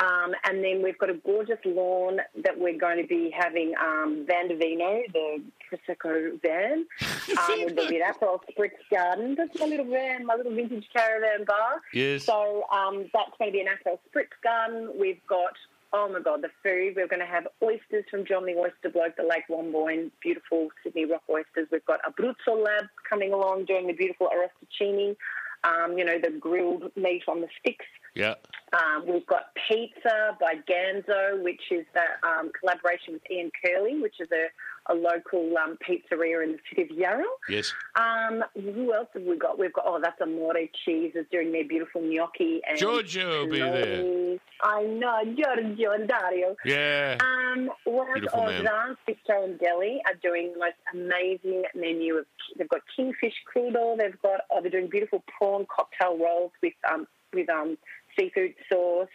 [0.00, 4.24] Um, and then we've got a gorgeous lawn that we're going to be having um,
[4.26, 6.86] Van de Vino, the Prosecco van.
[7.30, 9.36] Um, there'll be an Aperol Spritz garden.
[9.36, 11.80] That's my little van, my little vintage caravan bar.
[11.94, 12.24] Yes.
[12.24, 14.90] So um, that's going to be an Aperol Spritz garden.
[14.98, 15.52] We've got,
[15.92, 16.94] oh my God, the food.
[16.96, 21.04] We're going to have oysters from John the Oyster Bloke, the Lake Wonboyn, beautiful Sydney
[21.04, 21.68] rock oysters.
[21.70, 25.16] We've got Abruzzo Lab coming along doing the beautiful arrosticini.
[25.62, 27.84] Um, you know, the grilled meat on the sticks.
[28.14, 28.34] Yeah.
[28.72, 34.20] Um, we've got Pizza by Ganzo, which is that um, collaboration with Ian Curley, which
[34.20, 34.46] is a,
[34.86, 37.24] a local um, pizzeria in the city of Yarra.
[37.48, 37.72] Yes.
[37.96, 39.58] Um, who else have we got?
[39.58, 40.54] We've got, oh, that's Amore
[40.84, 42.60] Cheese is doing their beautiful gnocchi.
[42.68, 44.38] And Giorgio will be there.
[44.62, 46.56] I know, Giorgio and Dario.
[46.64, 47.18] Yeah.
[47.20, 48.14] Um, what else?
[48.20, 48.96] Beautiful Oh, man.
[49.08, 52.16] Bistro and Deli are doing the most amazing menu.
[52.16, 52.26] Of,
[52.56, 53.98] they've got kingfish crudo.
[53.98, 57.76] They've got oh, they're doing beautiful prawn cocktail rolls with um with um
[58.18, 59.08] seafood sauce.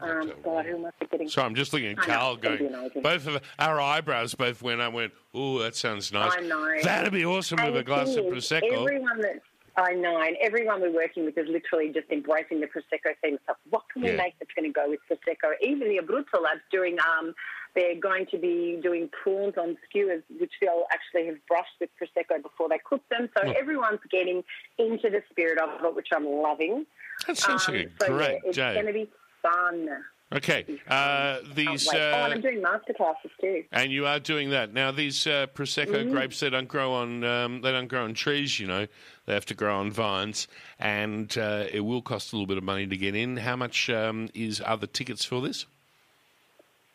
[0.00, 1.28] Um, God, who am I forgetting?
[1.28, 2.68] So I'm just looking at I Carl be
[3.02, 4.92] Both of our eyebrows both went up.
[4.92, 6.32] Went, oh, that sounds nice.
[6.36, 6.74] I know.
[6.82, 8.82] That'd be awesome And with a glass of prosecco.
[8.82, 9.42] Everyone that
[9.76, 13.38] I know, and everyone we're working with is literally just embracing the prosecco theme.
[13.46, 14.16] So what can we Yeah.
[14.16, 15.52] make that's going to go with prosecco?
[15.62, 16.98] Even the Abruzzo lab's doing.
[17.00, 17.34] Um,
[17.74, 22.42] they're going to be doing prawns on skewers, which they'll actually have brushed with prosecco
[22.42, 23.28] before they cook them.
[23.36, 23.52] So Oh.
[23.52, 24.42] everyone's getting
[24.78, 26.86] into the spirit of it, which I'm loving.
[27.28, 28.74] That sounds like a Um, so, great yeah, it's day.
[28.74, 29.08] going to be
[29.42, 29.88] fun.
[30.30, 31.98] Okay, uh, these wait.
[31.98, 33.64] oh, and uh, I'm doing masterclasses too.
[33.72, 34.90] and you are doing that now.
[34.92, 36.10] These uh, prosecco Mhm.
[36.10, 38.60] grapes they don't grow on um, they don't grow on trees.
[38.60, 38.86] You know,
[39.24, 40.46] they have to grow on vines,
[40.78, 43.38] and uh, it will cost a little bit of money to get in.
[43.38, 45.64] How much um, is are the tickets for this?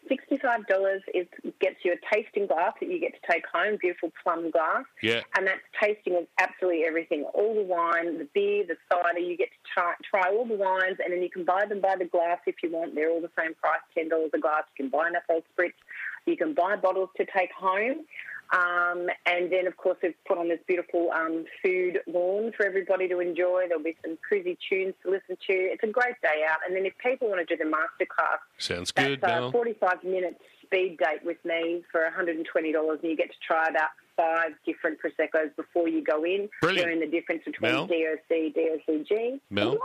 [0.10, 1.28] Sixty-five dollars is
[1.62, 5.22] gets you a tasting glass that you get to take home, beautiful plum glass, Yeah.
[5.38, 9.20] and that's tasting of absolutely everything, all the wine, the beer, the cider.
[9.20, 11.96] You get to try, try all the wines, and then you can buy them by
[11.98, 12.96] the glass if you want.
[12.96, 14.64] They're all the same price, ten dollars a glass.
[14.78, 15.80] You can buy an Aperol Spritz.
[16.26, 18.06] You can buy bottles to take home.
[18.52, 23.08] Um, and then, of course, we've put on this beautiful um, food lawn for everybody
[23.08, 23.66] to enjoy.
[23.68, 25.54] There'll be some cruisy tunes to listen to.
[25.54, 26.60] It's a great day out.
[26.68, 30.40] And then if people want to do the masterclass, Sounds good, that's uh, 45 minutes
[30.64, 35.52] speed date with me for $120, and you get to try about five different Prosecco's
[35.56, 36.50] before you go in.
[36.62, 36.90] Brilliant.
[36.90, 37.88] Learn the difference between Mel?
[37.88, 39.40] DOC, DOCG.
[39.50, 39.78] Mel?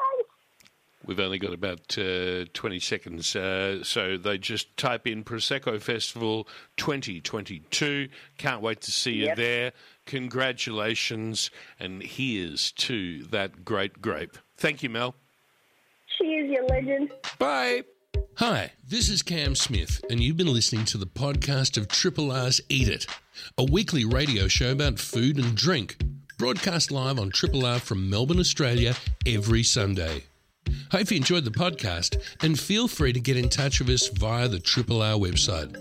[1.08, 6.46] We've only got about uh, 20 seconds, uh, so they just type in Prosecco Festival
[6.76, 8.10] 2022.
[8.36, 9.72] Can't wait to see you there.
[10.04, 11.50] Congratulations,
[11.80, 14.36] and here's to that great grape.
[14.58, 15.14] Thank you, Mel.
[16.18, 17.10] Cheers, you legend.
[17.38, 17.84] Bye.
[18.34, 22.60] Hi, this is Cam Smith, and you've been listening to the podcast of Triple R's
[22.68, 23.06] Eat It,
[23.56, 25.96] a weekly radio show about food and drink,
[26.36, 28.94] broadcast live on Triple R from Melbourne, Australia,
[29.26, 30.24] every Sunday.
[30.90, 34.48] Hope you enjoyed the podcast, and feel free to get in touch with us via
[34.48, 35.74] the Triple R website.